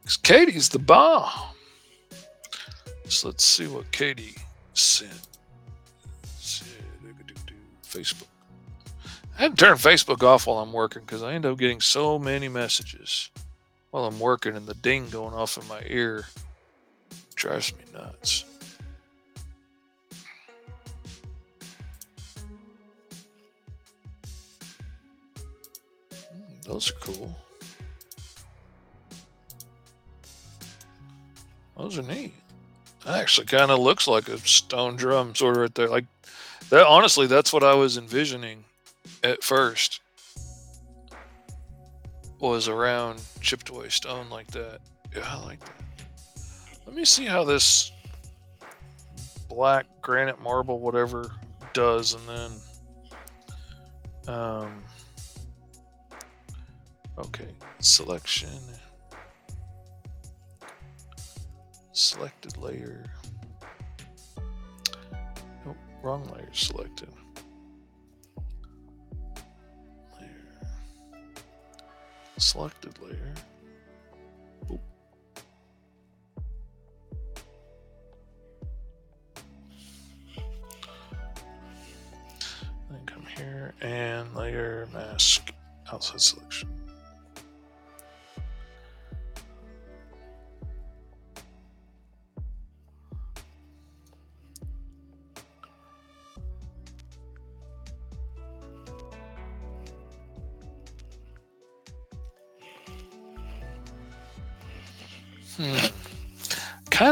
[0.00, 1.32] Because Katie's the bomb.
[3.08, 4.36] So let's see what Katie
[4.74, 5.10] sent.
[7.82, 8.28] Facebook.
[9.36, 12.16] I had to turn Facebook off while I'm working because I end up getting so
[12.16, 13.30] many messages
[13.90, 16.26] while I'm working and the ding going off in my ear
[17.34, 18.44] drives me nuts.
[26.68, 27.34] Those are cool.
[31.78, 32.34] Those are neat.
[33.06, 35.88] That actually kind of looks like a stone drum, sort of right there.
[35.88, 36.04] Like
[36.68, 36.86] that.
[36.86, 38.64] Honestly, that's what I was envisioning
[39.24, 40.00] at first.
[42.38, 44.80] Was around chipped away stone like that.
[45.16, 45.72] Yeah, I like that.
[46.86, 47.92] Let me see how this
[49.48, 51.32] black granite marble, whatever,
[51.72, 52.50] does, and then.
[54.34, 54.82] Um,
[57.18, 57.48] okay,
[57.80, 58.48] selection.
[61.92, 63.04] Selected layer.
[65.66, 67.08] Nope, wrong layer selected.
[70.20, 70.28] Layer.
[72.38, 73.34] Selected layer.
[82.90, 85.52] Then come here and layer mask
[85.92, 86.77] outside selection.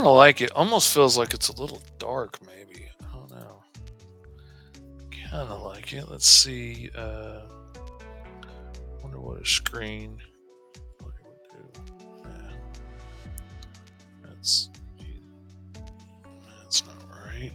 [0.07, 0.53] Kind of like it.
[0.53, 2.87] Almost feels like it's a little dark, maybe.
[3.01, 3.61] I don't know.
[5.11, 6.09] Kind of like it.
[6.09, 6.91] Let's see.
[6.97, 7.41] Uh,
[9.03, 10.20] wonder what a screen.
[14.23, 14.70] That's
[16.62, 17.51] that's not right.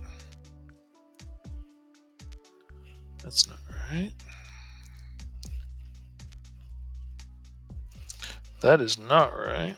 [3.23, 3.59] That's not
[3.89, 4.11] right.
[8.59, 9.77] That is not right.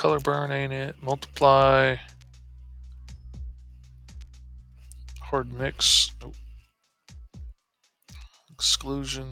[0.00, 0.96] Color burn ain't it.
[1.02, 1.94] Multiply.
[5.20, 6.12] Hard mix.
[6.22, 6.34] Nope.
[8.50, 9.30] Exclusion.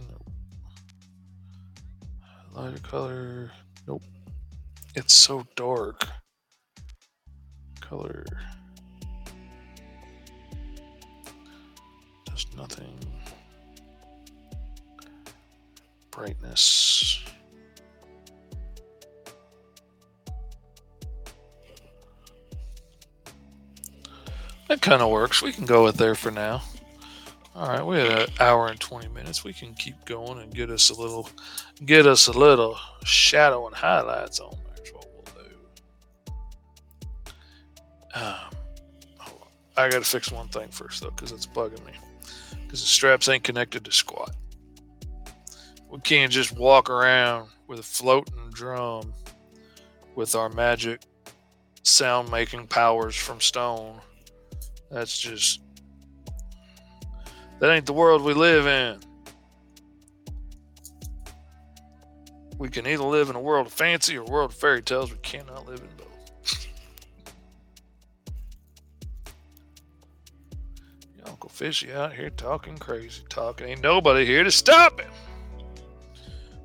[2.52, 3.50] Lighter color.
[3.86, 4.02] Nope.
[4.94, 6.06] It's so dark.
[7.80, 8.26] Color.
[12.26, 12.98] Does nothing.
[16.10, 17.17] Brightness.
[24.68, 25.42] That kind of works.
[25.42, 26.62] We can go with there for now.
[27.54, 29.42] All right, we had an hour and 20 minutes.
[29.42, 31.28] We can keep going and get us a little,
[31.84, 34.84] get us a little shadow and highlights on there.
[34.84, 35.50] Is what we'll do.
[38.14, 38.58] Um.
[39.78, 41.92] I got to fix one thing first though, because it's bugging me.
[42.64, 44.34] Because the straps ain't connected to squat.
[45.88, 49.14] We can't just walk around with a floating drum
[50.16, 51.02] with our magic
[51.84, 54.00] sound making powers from stone.
[54.90, 55.60] That's just
[57.60, 59.00] that ain't the world we live in.
[62.56, 65.10] We can either live in a world of fancy or a world of fairy tales.
[65.12, 66.66] We cannot live in both.
[71.26, 73.68] Uncle Fishy out here talking crazy talking.
[73.68, 75.10] Ain't nobody here to stop him.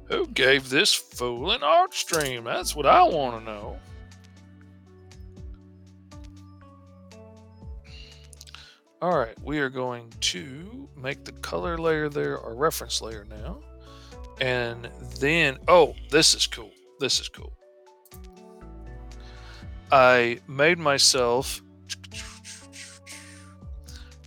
[0.06, 2.44] Who gave this fool an art stream?
[2.44, 3.80] That's what I want to know.
[9.04, 13.60] All right, we are going to make the color layer there our reference layer now.
[14.40, 14.88] And
[15.20, 16.72] then, oh, this is cool.
[17.02, 17.52] This is cool.
[19.92, 21.62] I made myself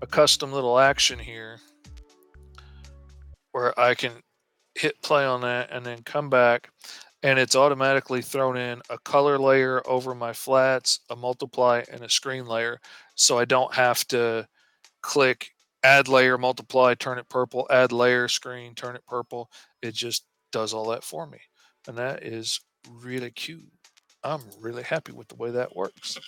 [0.02, 1.58] a custom little action here
[3.52, 4.12] where I can
[4.74, 6.68] hit play on that and then come back
[7.22, 12.10] and it's automatically thrown in a color layer over my flats, a multiply, and a
[12.10, 12.78] screen layer.
[13.14, 14.46] So I don't have to
[15.02, 15.50] click
[15.86, 19.48] add layer, multiply, turn it purple, add layer, screen, turn it purple.
[19.82, 21.38] It just does all that for me.
[21.86, 22.60] And that is
[22.90, 23.64] really cute.
[24.24, 26.18] I'm really happy with the way that works.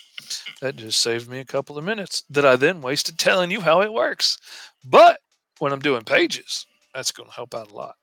[0.61, 3.83] That just saved me a couple of minutes that I then wasted telling you how
[3.83, 4.39] it works.
[4.85, 5.19] But
[5.59, 6.65] when I'm doing pages,
[6.95, 7.97] that's going to help out a lot.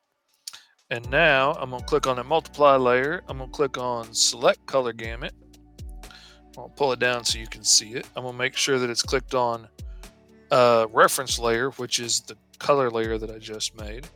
[0.89, 3.23] And now I'm going to click on the multiply layer.
[3.29, 5.33] I'm going to click on select color gamut.
[6.57, 8.05] I'll pull it down so you can see it.
[8.15, 9.67] I'm going to make sure that it's clicked on
[10.51, 14.07] uh, reference layer, which is the color layer that I just made.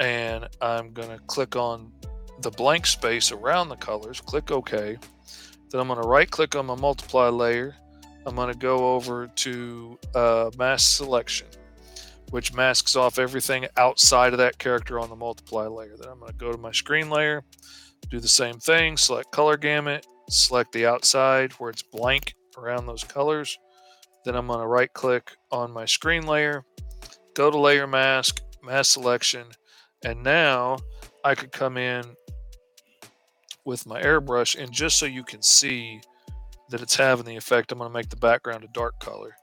[0.00, 1.92] And I'm going to click on
[2.40, 4.96] the blank space around the colors, click OK.
[5.70, 7.76] Then I'm going to right click on my multiply layer.
[8.26, 11.46] I'm going to go over to uh, mask selection,
[12.30, 15.96] which masks off everything outside of that character on the multiply layer.
[15.96, 17.44] Then I'm going to go to my screen layer,
[18.10, 23.04] do the same thing, select color gamut, select the outside where it's blank around those
[23.04, 23.58] colors.
[24.24, 26.64] Then I'm going to right click on my screen layer,
[27.34, 29.46] go to layer mask, mask selection,
[30.04, 30.78] and now
[31.24, 32.04] I could come in
[33.64, 36.00] with my airbrush and just so you can see
[36.70, 39.34] that it's having the effect, I'm going to make the background a dark color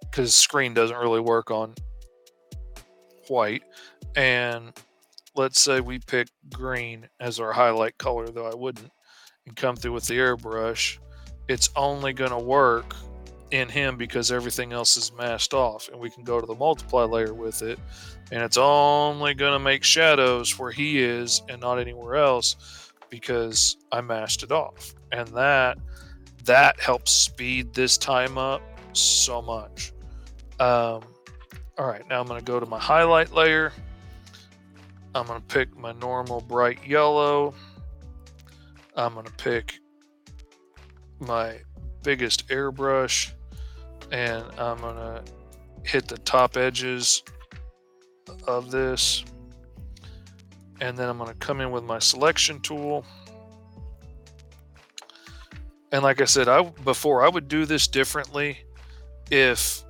[0.00, 1.74] because screen doesn't really work on
[3.28, 3.62] white.
[4.16, 4.72] And
[5.34, 8.90] let's say we pick green as our highlight color, though I wouldn't,
[9.46, 10.98] and come through with the airbrush,
[11.48, 12.94] it's only going to work
[13.50, 17.04] in him because everything else is masked off and we can go to the multiply
[17.04, 17.78] layer with it
[18.30, 23.76] and it's only going to make shadows where he is and not anywhere else because
[23.90, 24.94] I masked it off.
[25.12, 25.78] And that
[26.44, 28.62] that helps speed this time up
[28.92, 29.92] so much.
[30.60, 31.02] Um,
[31.78, 33.72] all right now I'm going to go to my highlight layer.
[35.14, 37.54] I'm going to pick my normal bright yellow.
[38.94, 39.78] I'm going to pick
[41.18, 41.60] my
[42.02, 43.32] biggest airbrush
[44.10, 45.22] and I'm gonna
[45.84, 47.22] hit the top edges
[48.46, 49.24] of this.
[50.80, 53.04] And then I'm gonna come in with my selection tool.
[55.90, 58.58] And like I said I before I would do this differently
[59.30, 59.82] if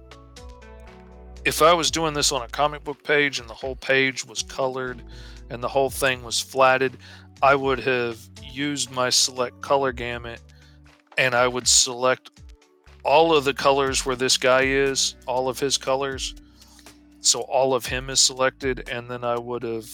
[1.45, 4.43] if I was doing this on a comic book page and the whole page was
[4.43, 5.03] colored
[5.51, 6.99] and the whole thing was flatted
[7.43, 8.19] I would have
[8.53, 10.40] used my select color gamut
[11.16, 12.31] and I would select
[13.04, 16.34] all of the colors where this guy is, all of his colors.
[17.20, 19.88] So all of him is selected, and then I would have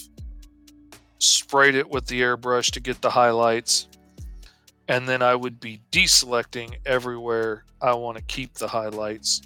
[1.18, 3.88] sprayed it with the airbrush to get the highlights.
[4.88, 9.42] And then I would be deselecting everywhere I want to keep the highlights.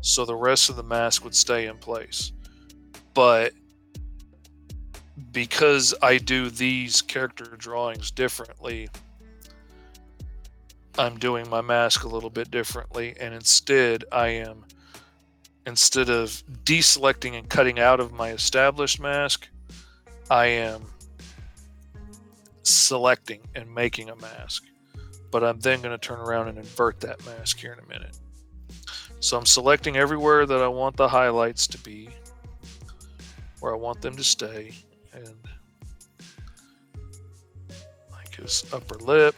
[0.00, 2.32] So the rest of the mask would stay in place.
[3.14, 3.52] But
[5.32, 8.88] because I do these character drawings differently,
[10.98, 14.64] I'm doing my mask a little bit differently, and instead I am
[15.66, 19.48] instead of deselecting and cutting out of my established mask,
[20.30, 20.86] I am
[22.62, 24.64] selecting and making a mask.
[25.30, 28.16] But I'm then going to turn around and invert that mask here in a minute.
[29.20, 32.08] So I'm selecting everywhere that I want the highlights to be,
[33.60, 34.72] where I want them to stay,
[35.12, 35.34] and
[38.12, 39.34] like his upper lip,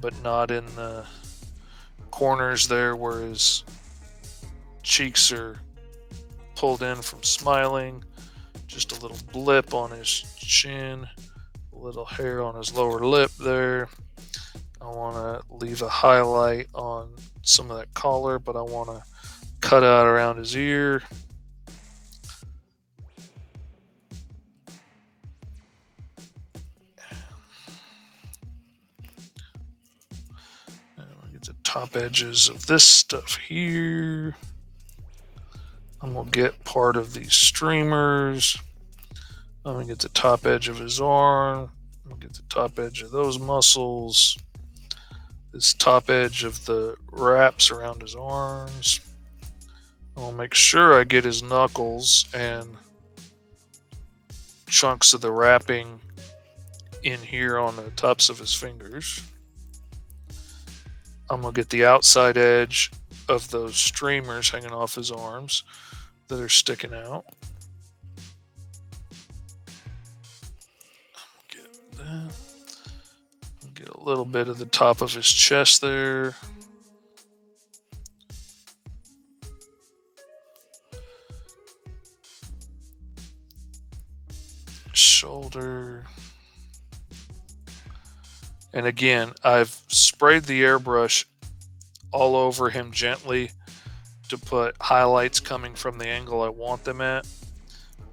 [0.00, 1.04] but not in the
[2.10, 3.64] corners there where his
[4.82, 5.58] cheeks are
[6.54, 8.04] pulled in from smiling.
[8.66, 11.06] Just a little blip on his chin,
[11.72, 13.88] a little hair on his lower lip there.
[14.80, 17.10] I want to leave a highlight on
[17.42, 19.02] some of that collar, but I want to
[19.60, 21.02] cut out around his ear.
[31.74, 34.36] Top edges of this stuff here.
[36.00, 38.56] I'm going to get part of these streamers.
[39.64, 41.72] I'm going to get the top edge of his arm.
[42.04, 44.38] I'm going to get the top edge of those muscles.
[45.52, 49.00] This top edge of the wraps around his arms.
[50.16, 52.76] I'll make sure I get his knuckles and
[54.68, 55.98] chunks of the wrapping
[57.02, 59.24] in here on the tops of his fingers.
[61.30, 62.90] I'm to get the outside edge
[63.28, 65.64] of those streamers hanging off his arms
[66.28, 67.24] that are sticking out.
[71.48, 72.34] Get that.
[73.74, 76.34] Get a little bit of the top of his chest there.
[84.92, 86.04] Shoulder.
[88.74, 91.24] And again, I've sprayed the airbrush
[92.10, 93.52] all over him gently
[94.28, 97.24] to put highlights coming from the angle I want them at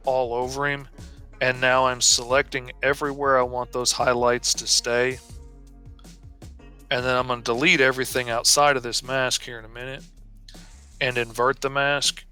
[0.06, 0.88] all over him.
[1.42, 5.20] And now I'm selecting everywhere I want those highlights to stay.
[6.92, 10.04] And then I'm going to delete everything outside of this mask here in a minute
[11.00, 12.24] and invert the mask.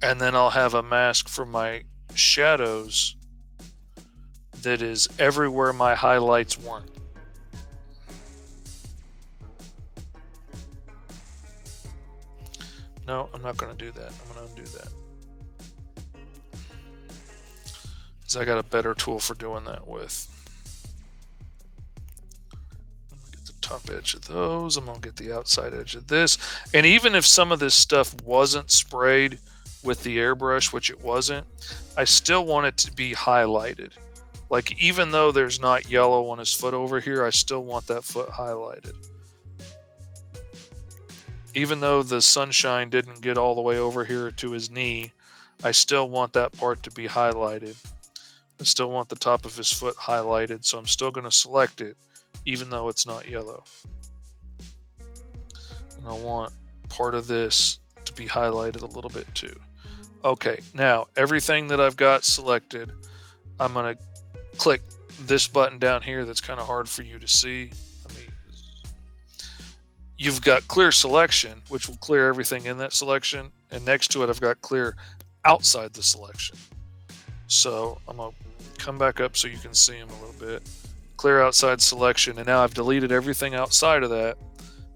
[0.00, 1.82] And then I'll have a mask for my
[2.14, 3.15] shadows
[4.66, 6.90] that is everywhere my highlights weren't.
[13.06, 14.10] No, I'm not going to do that.
[14.10, 14.88] I'm going to undo that.
[18.18, 20.28] Because I got a better tool for doing that with.
[23.30, 24.76] Get the top edge of those.
[24.76, 26.38] I'm going to get the outside edge of this.
[26.74, 29.38] And even if some of this stuff wasn't sprayed
[29.84, 31.46] with the airbrush, which it wasn't,
[31.96, 33.92] I still want it to be highlighted.
[34.48, 38.04] Like even though there's not yellow on his foot over here, I still want that
[38.04, 38.94] foot highlighted
[41.56, 45.10] even though the sunshine didn't get all the way over here to his knee,
[45.64, 47.76] I still want that part to be highlighted.
[48.60, 51.80] I still want the top of his foot highlighted, so I'm still going to select
[51.80, 51.96] it,
[52.44, 53.64] even though it's not yellow.
[55.96, 56.52] And I want
[56.90, 59.58] part of this to be highlighted a little bit too.
[60.26, 62.92] Okay, now everything that I've got selected,
[63.58, 64.02] I'm going to
[64.58, 64.82] click
[65.22, 67.70] this button down here that's kind of hard for you to see
[70.18, 73.50] you've got clear selection, which will clear everything in that selection.
[73.70, 74.96] And next to it, I've got clear
[75.44, 76.56] outside the selection.
[77.48, 80.68] So I'm going to come back up so you can see them a little bit.
[81.16, 82.38] Clear outside selection.
[82.38, 84.36] And now I've deleted everything outside of that.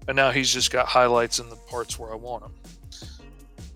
[0.07, 2.53] And now he's just got highlights in the parts where I want them.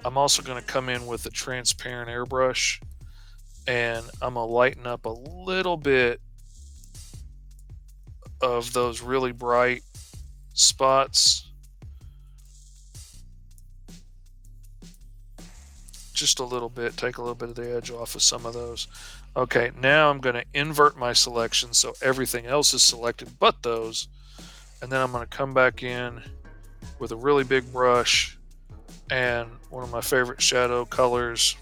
[0.04, 2.82] I'm also going to come in with a transparent airbrush
[3.68, 6.22] and I'm to lighten up a little bit
[8.42, 9.84] of those really bright
[10.54, 11.50] spots.
[16.14, 18.54] Just a little bit, take a little bit of the edge off of some of
[18.54, 18.88] those.
[19.36, 24.08] Okay, now I'm going to invert my selection so everything else is selected but those.
[24.82, 26.22] And then I'm going to come back in
[27.00, 28.38] with a really big brush
[29.10, 31.58] and one of my favorite shadow colors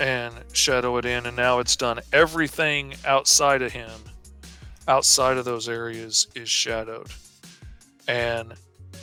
[0.00, 2.00] and shadow it in and now it's done.
[2.12, 3.90] Everything outside of him
[4.88, 7.06] outside of those areas is shadowed.
[8.08, 8.54] And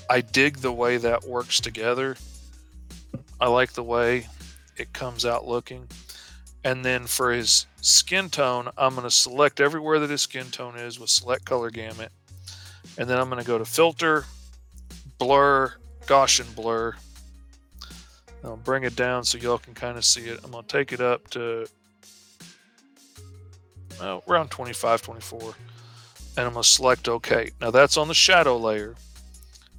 [0.09, 2.17] i dig the way that works together.
[3.39, 4.27] I like the way
[4.75, 5.87] it comes out looking.
[6.63, 10.75] And then for his skin tone i'm going to select everywhere that his skin tone
[10.77, 12.11] is with select color gamut.
[12.97, 14.25] And then i'm going to go to filter
[15.19, 15.73] blur
[16.05, 16.95] gaussian blur
[18.47, 20.39] I'll bring it down so y'all can kind of see it.
[20.43, 21.67] I'm going to take it up to
[23.99, 25.39] well, around 25, 24.
[26.37, 27.51] And I'm going to select OK.
[27.59, 28.95] Now that's on the shadow layer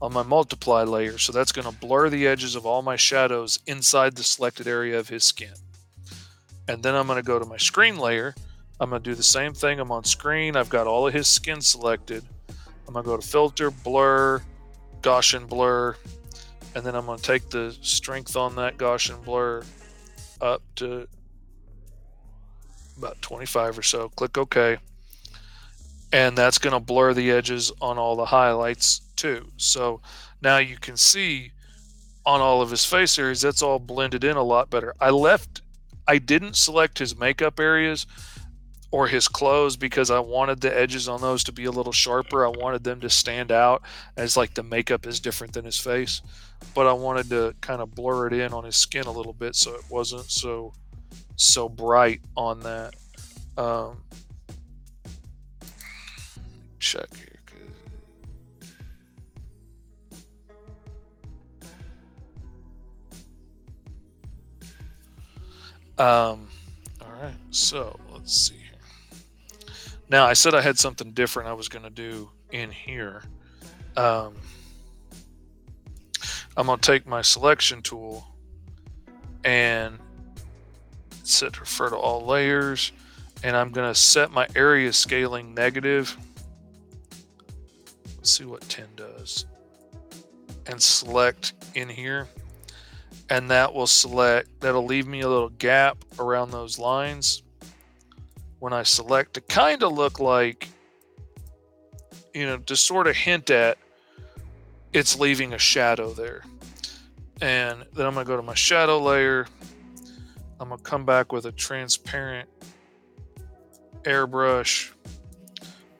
[0.01, 1.19] on my multiply layer.
[1.19, 4.99] So that's going to blur the edges of all my shadows inside the selected area
[4.99, 5.55] of his skin.
[6.69, 8.35] And then I'm going to go to my screen layer.
[8.81, 9.81] I'm going to do the same thing.
[9.81, 10.57] I'm on screen.
[10.57, 12.24] I've got all of his skin selected.
[12.86, 14.43] I'm going to go to filter, blur,
[15.01, 15.97] Gaussian blur,
[16.78, 19.64] and then I'm going to take the strength on that Gaussian blur
[20.40, 21.09] up to
[22.96, 24.09] about 25 or so.
[24.10, 24.78] Click OK.
[26.12, 29.48] And that's going to blur the edges on all the highlights too.
[29.56, 30.00] So
[30.40, 31.50] now you can see
[32.24, 34.94] on all of his face areas, that's all blended in a lot better.
[35.00, 35.62] I left,
[36.06, 38.06] I didn't select his makeup areas
[38.90, 42.44] or his clothes because I wanted the edges on those to be a little sharper.
[42.44, 43.82] I wanted them to stand out
[44.16, 46.23] as like the makeup is different than his face,
[46.74, 49.55] but I wanted to kind of blur it in on his skin a little bit
[49.56, 50.73] so it wasn't so
[51.36, 52.94] so bright on that.
[53.56, 54.02] Um,
[56.78, 57.28] check here.
[65.98, 66.47] Um,
[67.01, 68.57] all right, so let's see.
[70.10, 73.22] Now, I said I had something different I was going to do in here.
[73.97, 74.35] Um,
[76.56, 78.26] I'm going to take my selection tool
[79.44, 79.98] and
[81.22, 82.93] set refer to all layers
[83.44, 86.16] and I'm going to set my area scaling negative.
[88.16, 89.47] Let's see what 10 does.
[90.66, 92.28] And select in here.
[93.30, 97.43] And that will select, that'll leave me a little gap around those lines
[98.59, 100.68] when I select to kind of look like,
[102.35, 103.78] you know, to sort of hint at
[104.93, 106.43] it's leaving a shadow there.
[107.40, 109.47] And then I'm going to go to my shadow layer.
[110.60, 112.48] I'm going to come back with a transparent
[114.02, 114.93] airbrush,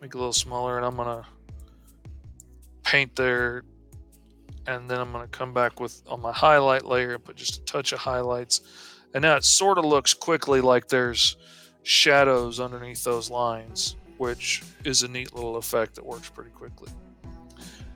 [0.01, 1.27] make it a little smaller, and I'm going to
[2.83, 3.63] paint there.
[4.67, 7.61] And then I'm going to come back with on my highlight layer and put just
[7.61, 8.61] a touch of highlights.
[9.15, 11.37] And now it sort of looks quickly like there's
[11.89, 16.91] shadows underneath those lines, which is a neat little effect that works pretty quickly.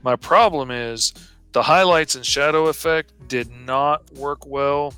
[0.02, 1.12] My problem is
[1.52, 4.94] the highlights and shadow effect did not work well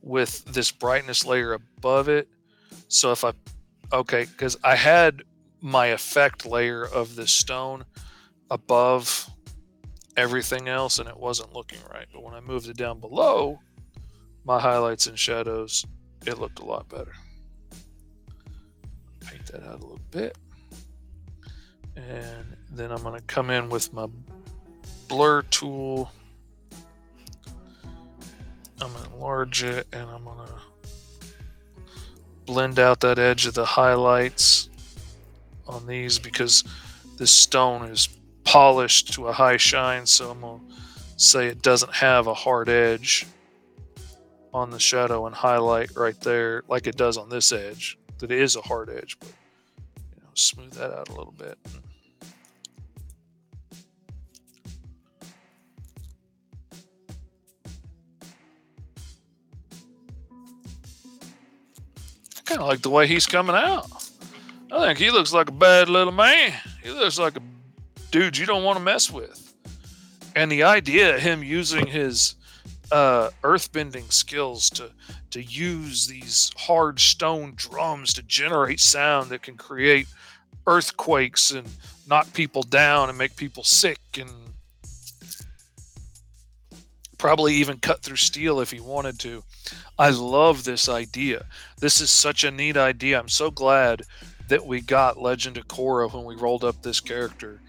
[0.00, 2.28] with this brightness layer above it.
[2.88, 3.32] So if I,
[3.92, 5.24] okay, because I had
[5.60, 7.84] my effect layer of this stone
[8.50, 9.28] above
[10.16, 12.06] everything else and it wasn't looking right.
[12.10, 13.60] But when I moved it down below
[14.46, 15.84] my highlights and shadows,
[16.26, 17.12] it looked a lot better.
[19.20, 20.36] Paint that out a little bit.
[21.96, 24.06] And then I'm going to come in with my
[25.08, 26.12] blur tool.
[28.80, 30.52] I'm going to enlarge it and I'm going to
[32.46, 34.70] blend out that edge of the highlights
[35.66, 36.64] on these because
[37.18, 38.08] this stone is
[38.44, 40.74] polished to a high shine so I'm going to
[41.18, 43.26] say it doesn't have a hard edge
[44.52, 48.56] on the shadow and highlight right there like it does on this edge that is
[48.56, 49.28] a hard edge but
[50.16, 51.58] you know smooth that out a little bit
[62.36, 63.86] I kind of like the way he's coming out.
[64.72, 66.54] I think he looks like a bad little man.
[66.82, 67.42] He looks like a
[68.10, 69.54] dude you don't want to mess with.
[70.34, 72.36] And the idea of him using his
[72.90, 74.90] uh, earthbending skills to
[75.30, 80.06] to use these hard stone drums to generate sound that can create
[80.66, 81.68] earthquakes and
[82.08, 84.30] knock people down and make people sick and
[87.18, 89.42] probably even cut through steel if he wanted to.
[89.98, 91.46] I love this idea.
[91.80, 93.18] This is such a neat idea.
[93.18, 94.02] I'm so glad
[94.48, 97.60] that we got Legend of Korra when we rolled up this character.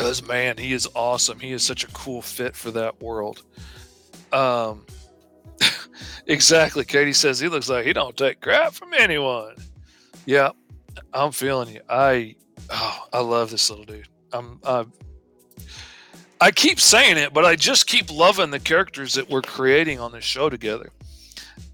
[0.00, 1.38] Because, man, he is awesome.
[1.38, 3.42] He is such a cool fit for that world.
[4.32, 4.86] Um,
[6.26, 6.86] exactly.
[6.86, 9.56] Katie says he looks like he don't take crap from anyone.
[10.24, 10.52] Yeah,
[11.12, 11.82] I'm feeling you.
[11.86, 12.36] I,
[12.70, 14.08] oh, I love this little dude.
[14.32, 14.90] I'm, I'm
[16.40, 20.12] I keep saying it, but I just keep loving the characters that we're creating on
[20.12, 20.88] this show together.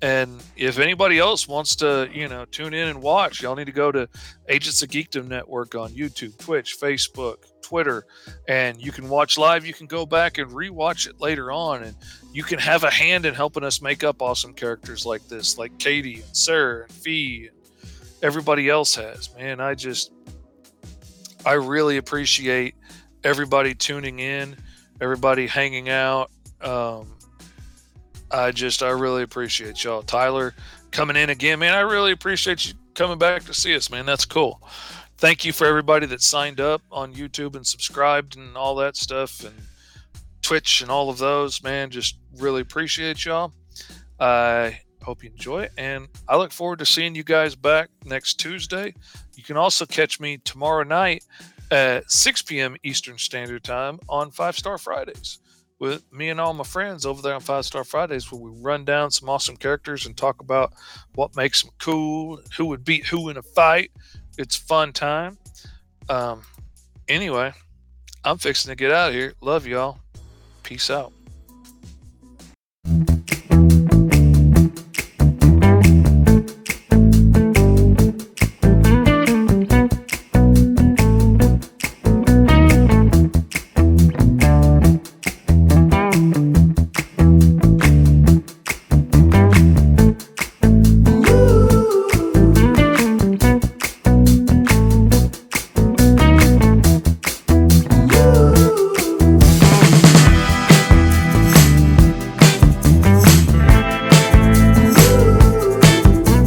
[0.03, 3.73] And if anybody else wants to, you know, tune in and watch, y'all need to
[3.73, 4.09] go to
[4.49, 8.05] Agents of Geekdom Network on YouTube, Twitch, Facebook, Twitter,
[8.47, 9.65] and you can watch live.
[9.65, 11.97] You can go back and rewatch it later on, and
[12.33, 15.77] you can have a hand in helping us make up awesome characters like this, like
[15.79, 17.57] Katie and Sarah and Fee, and
[18.23, 19.35] everybody else has.
[19.35, 20.13] Man, I just,
[21.45, 22.75] I really appreciate
[23.25, 24.57] everybody tuning in,
[25.01, 26.31] everybody hanging out.
[26.61, 27.16] Um,
[28.31, 30.03] I just, I really appreciate y'all.
[30.03, 30.55] Tyler
[30.91, 31.75] coming in again, man.
[31.75, 34.07] I really appreciate you coming back to see us, man.
[34.07, 34.61] That's cool.
[35.19, 39.45] Thank you for everybody that signed up on YouTube and subscribed and all that stuff
[39.45, 39.55] and
[40.43, 41.91] Twitch and all of those, man.
[41.91, 43.53] Just really appreciate y'all.
[44.21, 45.73] I hope you enjoy it.
[45.79, 48.95] And I look forward to seeing you guys back next Tuesday.
[49.35, 51.25] You can also catch me tomorrow night
[51.71, 52.77] at 6 p.m.
[52.83, 55.39] Eastern Standard Time on Five Star Fridays
[55.79, 58.85] with me and all my friends over there on Five Star Fridays, where we run
[58.85, 60.73] down some awesome characters and talk about
[61.15, 63.91] what makes them cool, who would beat who in a fight.
[64.39, 65.39] It's fun time.
[66.09, 66.43] Um,
[67.09, 67.53] anyway,
[68.25, 69.35] I'm fixing to get out of here.
[69.41, 69.99] Love y'all.
[70.63, 71.13] Peace out.